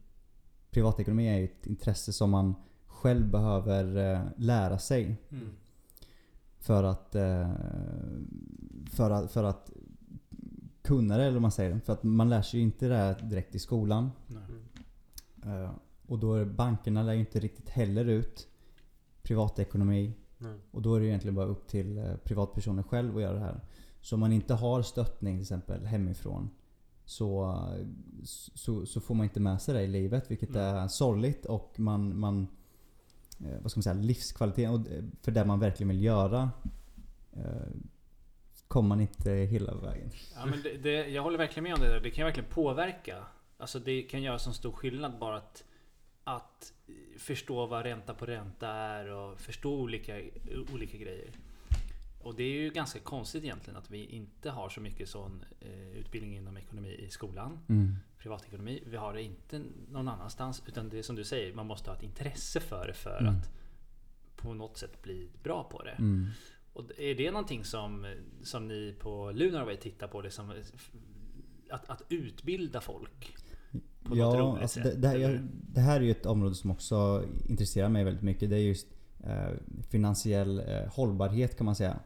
Privatekonomi 0.71 1.27
är 1.27 1.37
ju 1.37 1.45
ett 1.45 1.67
intresse 1.67 2.13
som 2.13 2.29
man 2.29 2.55
själv 2.87 3.31
behöver 3.31 4.13
eh, 4.13 4.21
lära 4.37 4.79
sig. 4.79 5.17
Mm. 5.31 5.49
För 6.59 6.83
att, 6.83 7.15
eh, 7.15 7.51
för 8.91 9.11
att, 9.11 9.31
för 9.31 9.43
att 9.43 9.69
kunna 10.89 11.17
det 11.17 11.23
eller 11.23 11.33
vad 11.33 11.41
man 11.41 11.51
säger. 11.51 11.79
För 11.79 11.93
att 11.93 12.03
man 12.03 12.29
lär 12.29 12.41
sig 12.41 12.59
ju 12.59 12.65
inte 12.65 12.87
det 12.87 12.95
här 12.95 13.19
direkt 13.29 13.55
i 13.55 13.59
skolan. 13.59 14.11
Nej. 14.27 14.43
Eh, 15.63 15.71
och 16.07 16.19
då 16.19 16.33
är 16.33 16.45
bankerna 16.45 17.03
lär 17.03 17.13
ju 17.13 17.19
inte 17.19 17.39
riktigt 17.39 17.69
heller 17.69 18.05
ut 18.05 18.47
privatekonomi. 19.21 20.13
Mm. 20.41 20.59
Och 20.71 20.81
då 20.81 20.95
är 20.95 20.99
det 20.99 21.05
egentligen 21.07 21.35
bara 21.35 21.45
upp 21.45 21.67
till 21.67 21.97
eh, 21.97 22.15
privatpersoner 22.23 22.83
själv 22.83 23.15
att 23.15 23.21
göra 23.21 23.33
det 23.33 23.39
här. 23.39 23.61
Så 24.01 24.15
om 24.15 24.19
man 24.19 24.31
inte 24.31 24.53
har 24.53 24.81
stöttning 24.81 25.35
till 25.35 25.41
exempel 25.41 25.85
hemifrån 25.85 26.49
så, 27.05 27.43
eh, 27.43 27.85
så, 28.53 28.85
så 28.85 29.01
får 29.01 29.15
man 29.15 29.23
inte 29.23 29.39
med 29.39 29.61
sig 29.61 29.73
det 29.73 29.81
i 29.83 29.87
livet 29.87 30.31
vilket 30.31 30.49
Nej. 30.49 30.61
är 30.63 30.87
sorgligt 30.87 31.45
och 31.45 31.73
man, 31.79 32.19
man 32.19 32.47
vad 33.61 33.71
ska 33.71 33.77
man 33.77 33.83
säga, 33.83 33.93
livskvalitet 33.93 34.69
och 34.69 34.79
det- 34.79 35.03
för 35.21 35.31
det 35.31 35.45
man 35.45 35.59
verkligen 35.59 35.87
vill 35.89 36.03
göra 36.03 36.49
kommer 38.69 38.89
man 38.89 39.01
inte 39.01 39.31
hela 39.31 39.75
vägen. 39.75 40.11
Ja, 40.35 40.45
men 40.45 40.61
det, 40.63 40.77
det, 40.77 41.07
jag 41.07 41.23
håller 41.23 41.37
verkligen 41.37 41.63
med 41.63 41.73
om 41.73 41.79
det 41.79 41.87
där. 41.87 41.99
Det 41.99 42.11
kan 42.11 42.25
verkligen 42.25 42.49
påverka. 42.49 43.23
Alltså 43.57 43.79
det 43.79 44.01
kan 44.01 44.21
göra 44.21 44.39
så 44.39 44.53
stor 44.53 44.71
skillnad 44.71 45.19
bara 45.19 45.37
att, 45.37 45.63
att 46.23 46.73
förstå 47.17 47.65
vad 47.65 47.83
ränta 47.85 48.13
på 48.13 48.25
ränta 48.25 48.67
är 48.69 49.11
och 49.11 49.39
förstå 49.39 49.73
olika, 49.79 50.21
olika 50.73 50.97
grejer. 50.97 51.29
Och 52.21 52.35
det 52.35 52.43
är 52.43 52.61
ju 52.61 52.69
ganska 52.69 52.99
konstigt 52.99 53.43
egentligen 53.43 53.77
att 53.77 53.91
vi 53.91 54.05
inte 54.05 54.49
har 54.49 54.69
så 54.69 54.81
mycket 54.81 55.09
sån 55.09 55.43
eh, 55.59 55.91
utbildning 55.97 56.35
inom 56.37 56.57
ekonomi 56.57 56.89
i 56.89 57.09
skolan. 57.09 57.59
Mm. 57.69 57.95
Privatekonomi. 58.17 58.83
Vi 58.85 58.97
har 58.97 59.13
det 59.13 59.21
inte 59.23 59.61
någon 59.91 60.07
annanstans. 60.07 60.63
Utan 60.67 60.89
det 60.89 60.99
är 60.99 61.03
som 61.03 61.15
du 61.15 61.23
säger, 61.23 61.53
man 61.53 61.67
måste 61.67 61.89
ha 61.89 61.97
ett 61.97 62.03
intresse 62.03 62.59
för 62.59 62.87
det 62.87 62.93
för 62.93 63.19
Mm. 63.19 63.35
att 63.35 63.49
på 64.35 64.53
något 64.53 64.77
sätt 64.77 65.01
bli 65.01 65.29
bra 65.43 65.63
på 65.63 65.83
det. 65.83 65.91
Mm. 65.91 66.27
Och 66.79 66.99
är 66.99 67.15
det 67.15 67.31
någonting 67.31 67.63
som, 67.63 68.05
som 68.43 68.67
ni 68.67 68.95
på 68.99 69.31
Lunarway 69.31 69.77
tittar 69.77 70.07
på? 70.07 70.21
Liksom, 70.21 70.51
att, 71.69 71.89
att 71.89 72.01
utbilda 72.09 72.81
folk? 72.81 73.35
På 74.03 74.09
något 74.09 74.17
Ja, 74.17 74.25
roligt 74.39 74.61
alltså 74.61 74.79
sätt? 74.81 74.83
det, 74.93 75.01
det, 75.01 75.07
här, 75.07 75.17
jag- 75.17 75.39
det 75.73 75.81
här 75.81 75.95
är 75.99 76.03
ju 76.03 76.11
ett 76.11 76.25
område 76.25 76.55
som 76.55 76.71
också 76.71 77.23
intresserar 77.49 77.89
mig 77.89 78.03
väldigt 78.03 78.23
mycket. 78.23 78.49
Det 78.49 78.55
är 78.55 78.59
just 78.59 78.87
eh, 79.23 79.49
finansiell 79.89 80.59
eh, 80.59 80.87
hållbarhet 80.93 81.57
kan 81.57 81.65
man 81.65 81.75
säga. 81.75 81.99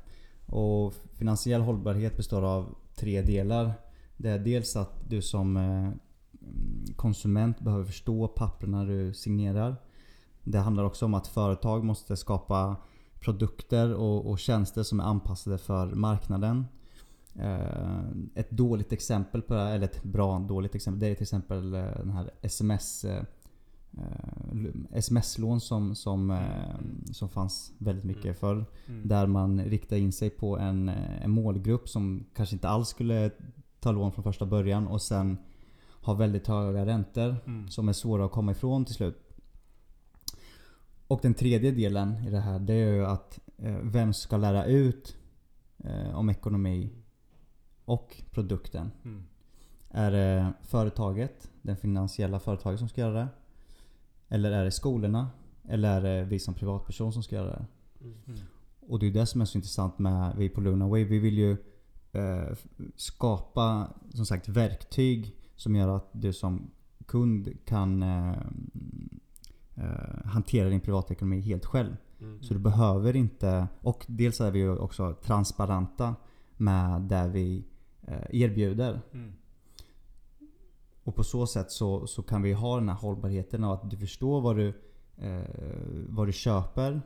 Och 0.45 0.93
finansiell 1.17 1.61
hållbarhet 1.61 2.17
består 2.17 2.41
av 2.41 2.75
tre 2.95 3.21
delar. 3.21 3.73
Det 4.17 4.29
är 4.29 4.39
dels 4.39 4.75
att 4.75 5.09
du 5.09 5.21
som 5.21 5.57
eh, 5.57 5.89
konsument 6.95 7.59
behöver 7.59 7.85
förstå 7.85 8.27
papperna 8.27 8.85
du 8.85 9.13
signerar. 9.13 9.75
Det 10.43 10.57
handlar 10.59 10.83
också 10.83 11.05
om 11.05 11.13
att 11.13 11.27
företag 11.27 11.83
måste 11.83 12.17
skapa 12.17 12.75
produkter 13.23 13.93
och, 13.93 14.29
och 14.31 14.39
tjänster 14.39 14.83
som 14.83 14.99
är 14.99 15.03
anpassade 15.03 15.57
för 15.57 15.85
marknaden. 15.87 16.65
Eh, 17.35 17.99
ett 18.35 18.51
dåligt 18.51 18.91
exempel 18.93 19.41
på 19.41 19.53
det 19.53 19.59
här, 19.59 19.75
eller 19.75 19.85
ett 19.85 20.03
bra 20.03 20.39
dåligt 20.39 20.75
exempel, 20.75 20.99
det 20.99 21.07
är 21.07 21.15
till 21.15 21.23
exempel 21.23 21.73
eh, 21.73 21.81
den 21.97 22.09
här 22.09 22.31
sms 22.41 23.05
eh, 23.05 23.23
eh, 23.97 24.65
sms-lån 24.93 25.61
som, 25.61 25.95
som, 25.95 26.39
som 27.11 27.29
fanns 27.29 27.71
väldigt 27.77 28.05
mycket 28.05 28.23
Mm. 28.25 28.35
förr. 28.35 28.65
Mm. 28.87 29.07
Där 29.07 29.27
man 29.27 29.61
riktar 29.65 29.97
in 29.97 30.11
sig 30.11 30.29
på 30.29 30.57
en, 30.57 30.89
en 31.23 31.31
målgrupp 31.31 31.89
som 31.89 32.25
kanske 32.35 32.55
inte 32.55 32.69
alls 32.69 32.89
skulle 32.89 33.31
ta 33.79 33.91
lån 33.91 34.11
från 34.11 34.23
första 34.23 34.45
början 34.45 34.87
och 34.87 35.01
sen 35.01 35.37
har 36.01 36.15
väldigt 36.15 36.47
höga 36.47 36.85
räntor 36.85 37.35
Mm. 37.45 37.69
som 37.69 37.89
är 37.89 37.93
svåra 37.93 38.25
att 38.25 38.31
komma 38.31 38.51
ifrån 38.51 38.85
till 38.85 38.95
slut. 38.95 39.22
Och 41.07 41.19
den 41.21 41.33
tredje 41.33 41.71
delen 41.71 42.27
i 42.27 42.29
det 42.29 42.39
här 42.39 42.59
det 42.59 42.73
är 42.73 42.93
ju 42.93 43.05
att 43.05 43.39
eh, 43.57 43.77
vem 43.81 44.13
ska 44.13 44.37
lära 44.37 44.65
ut 44.65 45.15
eh, 45.77 46.15
om 46.15 46.29
ekonomi 46.29 46.89
och 47.85 48.23
produkten. 48.31 48.91
Mm. 49.05 49.23
Är 49.89 50.11
det 50.11 50.53
företaget, 50.61 51.51
den 51.61 51.77
finansiella 51.77 52.39
företaget 52.39 52.79
som 52.79 52.89
ska 52.89 53.01
göra 53.01 53.13
det? 53.13 53.27
Eller 54.29 54.51
är 54.51 54.63
det 54.63 54.71
skolorna? 54.71 55.29
Eller 55.63 56.01
är 56.01 56.01
det 56.01 56.23
vi 56.23 56.39
som 56.39 56.53
privatperson 56.53 57.13
som 57.13 57.23
ska 57.23 57.35
göra 57.35 57.49
det? 57.49 57.65
Mm. 58.01 58.39
Och 58.79 58.99
det 58.99 59.07
är 59.07 59.11
det 59.11 59.25
som 59.25 59.41
är 59.41 59.45
så 59.45 59.57
intressant 59.57 59.99
med 59.99 60.35
vi 60.37 60.49
på 60.49 60.61
Lunaway. 60.61 61.03
Vi 61.03 61.19
vill 61.19 61.37
ju 61.37 61.57
eh, 62.11 62.55
skapa 62.95 63.93
som 64.13 64.25
sagt 64.25 64.47
verktyg 64.47 65.35
som 65.55 65.75
gör 65.75 65.95
att 65.95 66.09
du 66.11 66.33
som 66.33 66.71
kund 67.05 67.49
kan 67.65 68.03
eh, 68.03 68.37
eh, 69.75 70.25
hantera 70.25 70.69
din 70.69 70.81
privatekonomi 70.81 71.41
helt 71.41 71.65
själv. 71.65 71.95
Mm. 72.21 72.43
Så 72.43 72.53
du 72.53 72.59
behöver 72.59 73.15
inte... 73.15 73.67
Och 73.81 74.05
dels 74.07 74.41
är 74.41 74.51
vi 74.51 74.67
också 74.67 75.15
transparenta 75.23 76.15
med 76.57 77.01
det 77.01 77.27
vi 77.27 77.65
eh, 78.01 78.41
erbjuder. 78.41 79.01
Mm. 79.13 79.33
Och 81.03 81.15
på 81.15 81.23
så 81.23 81.47
sätt 81.47 81.71
så, 81.71 82.07
så 82.07 82.23
kan 82.23 82.41
vi 82.41 82.53
ha 82.53 82.75
den 82.75 82.89
här 82.89 82.95
hållbarheten 82.95 83.63
av 83.63 83.71
att 83.71 83.89
du 83.89 83.97
förstår 83.97 84.41
vad 84.41 84.55
du, 84.55 84.67
eh, 85.17 85.43
vad 86.09 86.27
du 86.27 86.33
köper. 86.33 87.01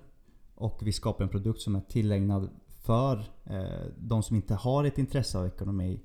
Och 0.56 0.80
vi 0.84 0.92
skapar 0.92 1.24
en 1.24 1.30
produkt 1.30 1.62
som 1.62 1.76
är 1.76 1.82
tillägnad 1.82 2.50
för 2.68 3.18
eh, 3.44 3.88
de 3.98 4.24
som 4.24 4.36
inte 4.36 4.56
har 4.56 4.84
ett 4.84 4.98
intresse 4.98 5.38
av 5.38 5.48
ekonomi. 5.48 6.00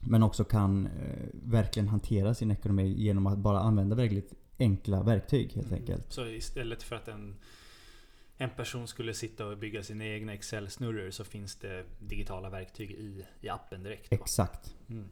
Men 0.00 0.22
också 0.22 0.44
kan 0.44 0.86
eh, 0.86 1.28
verkligen 1.32 1.88
hantera 1.88 2.34
sin 2.34 2.50
ekonomi 2.50 2.94
genom 2.98 3.26
att 3.26 3.38
bara 3.38 3.60
använda 3.60 3.96
väldigt 3.96 4.32
enkla 4.58 5.02
verktyg 5.02 5.52
helt 5.52 5.66
Mm. 5.66 5.78
enkelt. 5.80 6.12
Så 6.12 6.26
istället 6.26 6.82
för 6.82 6.96
att 6.96 7.08
en, 7.08 7.36
en 8.36 8.50
person 8.50 8.88
skulle 8.88 9.14
sitta 9.14 9.46
och 9.46 9.58
bygga 9.58 9.82
sina 9.82 10.04
egna 10.06 10.32
Excel-snurror 10.34 11.10
så 11.10 11.24
finns 11.24 11.56
det 11.56 11.84
digitala 11.98 12.50
verktyg 12.50 12.90
i, 12.90 13.24
i 13.40 13.48
appen 13.48 13.82
direkt. 13.82 14.10
då. 14.10 14.14
Exakt. 14.16 14.74
Mm. 14.88 15.08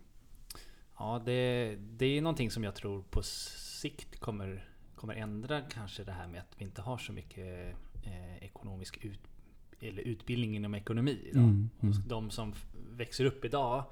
Ja, 0.99 1.23
det, 1.27 1.77
det 1.81 2.07
är 2.07 2.23
någonting 2.23 2.51
som 2.51 2.65
jag 2.65 2.75
tror 2.75 3.03
på 3.11 3.23
sikt 3.23 4.21
kommer, 4.21 4.69
kommer 4.95 5.15
ändra 5.15 5.61
kanske 5.61 6.05
det 6.05 6.13
här 6.13 6.27
med 6.29 6.41
att 6.41 6.55
vi 6.59 6.65
inte 6.65 6.83
har 6.83 6.99
så 6.99 7.13
mycket 7.13 7.75
eh, 8.05 8.37
ekonomisk 8.45 8.99
ut, 9.05 9.21
eller 9.81 10.03
utbildning 10.03 10.57
inom 10.57 10.75
ekonomi 10.75 11.19
idag. 11.31 11.43
Mm, 11.45 11.71
mm. 11.81 11.95
De 12.09 12.31
som 12.31 12.55
växer 12.91 13.25
upp 13.25 13.45
idag 13.45 13.85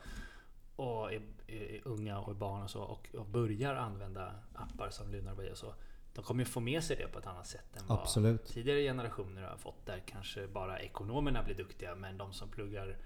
och 0.80 1.12
är, 1.12 1.20
är 1.46 1.80
unga 1.84 2.18
och 2.18 2.30
är 2.30 2.34
barn 2.34 2.62
och 2.62 2.70
så 2.70 2.80
och, 2.82 3.08
och 3.18 3.26
börjar 3.26 3.74
använda 3.74 4.32
appar 4.54 4.90
som 4.90 5.12
Lunarway 5.12 5.50
och 5.50 5.56
så. 5.58 5.74
De 6.14 6.24
kommer 6.24 6.40
ju 6.40 6.44
få 6.44 6.60
med 6.60 6.84
sig 6.84 6.96
det 6.96 7.06
på 7.12 7.18
ett 7.18 7.26
annat 7.26 7.46
sätt 7.46 7.76
än 7.76 7.82
vad 7.86 7.98
Absolut. 7.98 8.46
tidigare 8.46 8.82
generationer 8.82 9.42
har 9.42 9.56
fått. 9.56 9.86
Där 9.86 10.02
kanske 10.06 10.46
bara 10.48 10.80
ekonomerna 10.80 11.42
blir 11.42 11.54
duktiga 11.54 11.94
men 11.94 12.18
de 12.18 12.32
som 12.32 12.48
pluggar 12.48 12.96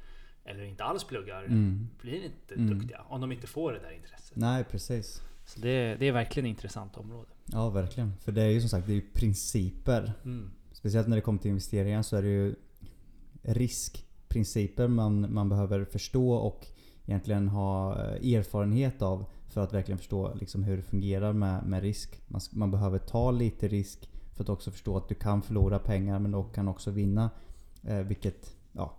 eller 0.44 0.62
inte 0.64 0.84
alls 0.84 1.04
pluggar 1.04 1.42
Mm. 1.44 1.88
blir 2.00 2.24
inte 2.24 2.54
Mm. 2.54 2.78
duktiga. 2.78 3.02
Om 3.08 3.20
de 3.20 3.32
inte 3.32 3.46
får 3.46 3.72
det 3.72 3.78
där 3.78 3.90
intresset. 3.90 4.36
Nej 4.36 4.64
precis. 4.64 5.22
Så 5.46 5.60
det, 5.60 5.96
det 5.96 6.08
är 6.08 6.12
verkligen 6.12 6.46
ett 6.46 6.50
intressant 6.50 6.96
område. 6.96 7.28
Ja 7.44 7.70
verkligen. 7.70 8.12
För 8.20 8.32
det 8.32 8.42
är 8.42 8.48
ju 8.50 8.60
som 8.60 8.68
sagt 8.68 8.86
det 8.86 8.92
är 8.92 8.94
ju 8.94 9.10
principer. 9.14 10.12
Mm. 10.24 10.50
Speciellt 10.72 11.08
när 11.08 11.16
det 11.16 11.22
kommer 11.22 11.38
till 11.38 11.48
investeringar 11.48 12.02
så 12.02 12.16
är 12.16 12.22
det 12.22 12.28
ju 12.28 12.54
riskprinciper 13.42 14.88
man, 14.88 15.34
man 15.34 15.48
behöver 15.48 15.84
förstå 15.84 16.32
och 16.32 16.66
egentligen 17.06 17.48
ha 17.48 17.98
eh, 17.98 18.34
erfarenhet 18.34 19.02
av 19.02 19.24
för 19.48 19.60
att 19.60 19.72
verkligen 19.72 19.98
förstå 19.98 20.34
liksom 20.34 20.62
hur 20.62 20.76
det 20.76 20.82
fungerar 20.82 21.32
med, 21.32 21.66
med 21.66 21.82
risk. 21.82 22.20
Man, 22.26 22.40
man 22.52 22.70
behöver 22.70 22.98
ta 22.98 23.30
lite 23.30 23.68
risk 23.68 24.10
för 24.34 24.42
att 24.42 24.48
också 24.48 24.70
förstå 24.70 24.96
att 24.96 25.08
du 25.08 25.14
kan 25.14 25.42
förlora 25.42 25.78
pengar 25.78 26.18
men 26.18 26.30
du 26.30 26.44
kan 26.54 26.68
också 26.68 26.90
vinna. 26.90 27.30
Eh, 27.82 27.98
vilket 27.98 28.56
ja, 28.72 28.96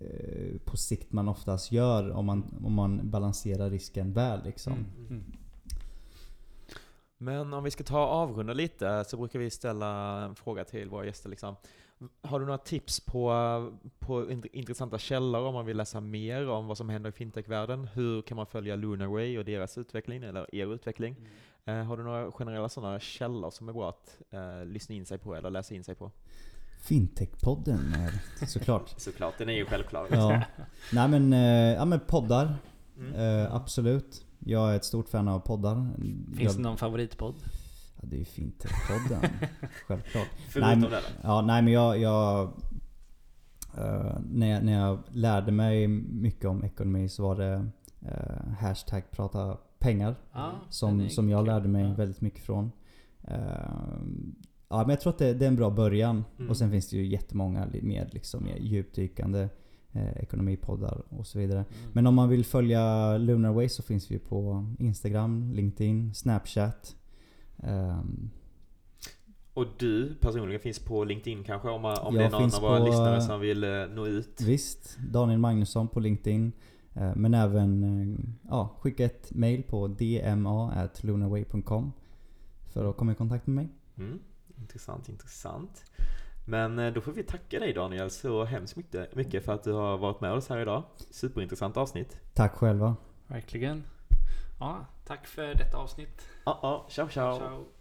eh, 0.00 0.60
på 0.64 0.76
sikt 0.76 1.12
man 1.12 1.28
oftast 1.28 1.72
gör 1.72 2.10
om 2.10 2.26
man, 2.26 2.54
om 2.64 2.72
man 2.72 3.10
balanserar 3.10 3.70
risken 3.70 4.12
väl. 4.12 4.44
Liksom. 4.44 4.72
Mm. 4.72 5.06
Mm. 5.10 5.24
Men 7.18 7.54
om 7.54 7.64
vi 7.64 7.70
ska 7.70 7.84
ta 7.84 8.06
och 8.06 8.12
avrunda 8.12 8.52
lite 8.52 9.04
så 9.04 9.16
brukar 9.16 9.38
vi 9.38 9.50
ställa 9.50 10.20
en 10.24 10.34
fråga 10.34 10.64
till 10.64 10.88
våra 10.88 11.06
gäster. 11.06 11.28
Liksom. 11.28 11.56
Har 12.22 12.40
du 12.40 12.46
några 12.46 12.58
tips 12.58 13.00
på, 13.00 13.30
på 13.98 14.24
int- 14.30 14.46
intressanta 14.52 14.98
källor 14.98 15.40
om 15.46 15.54
man 15.54 15.66
vill 15.66 15.76
läsa 15.76 16.00
mer 16.00 16.48
om 16.48 16.66
vad 16.66 16.76
som 16.76 16.88
händer 16.88 17.10
i 17.10 17.12
fintech-världen? 17.12 17.88
Hur 17.94 18.22
kan 18.22 18.36
man 18.36 18.46
följa 18.46 18.76
Lunarway 18.76 19.38
och 19.38 19.44
deras 19.44 19.78
utveckling, 19.78 20.22
eller 20.22 20.54
er 20.54 20.74
utveckling? 20.74 21.16
Eh, 21.64 21.74
har 21.84 21.96
du 21.96 22.02
några 22.02 22.32
generella 22.32 22.68
sådana 22.68 23.00
källor 23.00 23.50
som 23.50 23.68
är 23.68 23.72
bra 23.72 23.88
att 23.88 24.18
eh, 24.30 24.64
lyssna 24.66 24.94
in 24.94 25.06
sig 25.06 25.18
på 25.18 25.34
eller 25.34 25.50
läsa 25.50 25.74
in 25.74 25.84
sig 25.84 25.94
på? 25.94 26.10
Fintech-podden 26.82 27.94
är 28.40 28.46
såklart. 28.46 28.94
Såklart, 28.96 29.38
den 29.38 29.48
är 29.48 29.52
ju 29.52 29.64
självklar. 29.64 30.06
Ja. 30.10 30.42
Nej 30.92 31.08
men, 31.08 31.32
eh, 31.32 31.74
ja, 31.74 31.84
men 31.84 32.00
poddar. 32.00 32.54
Mm. 32.98 33.14
Eh, 33.14 33.54
absolut. 33.54 34.24
Jag 34.38 34.72
är 34.72 34.76
ett 34.76 34.84
stort 34.84 35.08
fan 35.08 35.28
av 35.28 35.40
poddar. 35.40 35.90
Finns 36.36 36.40
jag, 36.40 36.56
det 36.56 36.62
någon 36.62 36.76
favoritpodd? 36.76 37.34
Ja, 38.00 38.08
det 38.10 38.16
är 38.16 38.18
ju 38.18 38.24
Fintech-podden. 38.24 39.28
Självklart. 39.86 40.28
Förutom 40.48 40.80
nej, 40.80 40.90
men? 40.90 41.00
Ja, 41.22 41.42
nej 41.42 41.62
men 41.62 41.72
jag... 41.72 41.98
jag 41.98 42.42
eh, 43.78 44.18
när, 44.30 44.46
jag, 44.46 44.64
när 44.64 44.72
jag 44.72 44.98
lärde 45.10 45.52
mig 45.52 45.88
mycket 45.88 46.44
om 46.44 46.64
ekonomi 46.64 47.08
så 47.08 47.22
var 47.22 47.36
det 47.36 47.68
eh, 48.00 48.52
hashtag 48.58 49.02
prata 49.10 49.58
pengar. 49.78 50.14
Den 50.32 50.50
Som, 50.68 51.08
som 51.08 51.28
jag 51.28 51.46
lärde 51.46 51.68
mig 51.68 51.84
Ja. 51.84 51.94
väldigt 51.94 52.20
mycket 52.20 52.42
från. 52.42 52.72
Eh, 53.22 53.38
ja 54.68 54.78
men 54.78 54.90
jag 54.90 55.00
tror 55.00 55.12
att 55.12 55.18
det, 55.18 55.34
det 55.34 55.44
är 55.44 55.48
en 55.48 55.56
bra 55.56 55.70
början. 55.70 56.24
Mm. 56.38 56.50
Och 56.50 56.56
sen 56.56 56.70
finns 56.70 56.88
det 56.90 56.96
ju 56.96 57.06
jättemånga 57.06 57.68
mer 57.82 58.08
liksom 58.12 58.44
mer 58.44 58.56
djupdykande 58.56 59.48
eh, 59.92 60.16
ekonomipoddar 60.16 61.02
och 61.08 61.26
så 61.26 61.38
vidare. 61.38 61.58
Mm. 61.58 61.90
Men 61.92 62.06
om 62.06 62.14
man 62.14 62.28
vill 62.28 62.44
följa 62.44 63.16
Lunarway 63.18 63.68
så 63.68 63.82
finns 63.82 64.10
vi 64.10 64.18
på 64.18 64.66
Instagram, 64.78 65.52
LinkedIn, 65.52 66.14
Snapchat. 66.14 66.96
Ehm, 67.62 68.30
Och 69.54 69.66
du 69.78 70.14
personligen 70.14 70.60
finns 70.60 70.78
på 70.78 71.04
LinkedIn 71.04 71.44
kanske? 71.44 71.68
Om, 71.68 71.82
man, 71.82 71.98
om 71.98 72.14
det 72.14 72.24
är 72.24 72.30
någon 72.30 72.54
av 72.54 72.60
våra 72.62 72.78
på- 72.78 72.84
lyssnare 72.84 73.20
som 73.22 73.40
vill 73.40 73.64
eh, 73.64 73.70
nå 73.94 74.06
ut? 74.06 74.40
visst, 74.40 74.98
Daniel 74.98 75.38
Magnusson 75.38 75.88
på 75.88 76.00
LinkedIn. 76.00 76.52
Eh, 76.94 77.12
men 77.16 77.34
även 77.34 77.84
eh, 77.84 78.18
ja, 78.50 78.76
skicka 78.80 79.04
ett 79.04 79.34
mail 79.34 79.62
på 79.62 79.86
dma.lunarway.com 79.88 81.92
för 82.72 82.90
att 82.90 82.96
komma 82.96 83.12
i 83.12 83.14
kontakt 83.14 83.46
med 83.46 83.54
mig. 83.56 83.68
Mm. 83.98 84.18
Intressant, 84.58 85.08
intressant. 85.08 85.84
Men 86.46 86.94
då 86.94 87.00
får 87.00 87.12
vi 87.12 87.22
tacka 87.22 87.58
dig 87.60 87.72
Daniel 87.72 88.10
så 88.10 88.44
hemskt 88.44 88.76
mycket, 88.76 89.14
mycket 89.14 89.44
för 89.44 89.52
att 89.54 89.64
du 89.64 89.72
har 89.72 89.98
varit 89.98 90.20
med 90.20 90.32
oss 90.32 90.48
här 90.48 90.58
idag. 90.58 90.82
Superintressant 91.10 91.76
avsnitt. 91.76 92.16
Tack 92.34 92.52
själva. 92.54 92.96
Verkligen. 93.26 93.82
Ja, 94.60 94.86
tack 95.06 95.26
för 95.26 95.54
detta 95.54 95.76
avsnitt. 95.76 96.22
Ja, 96.50 96.60
ja, 96.62 96.84
ciao 96.88 97.08
ciao. 97.08 97.36
Ciao. 97.36 97.79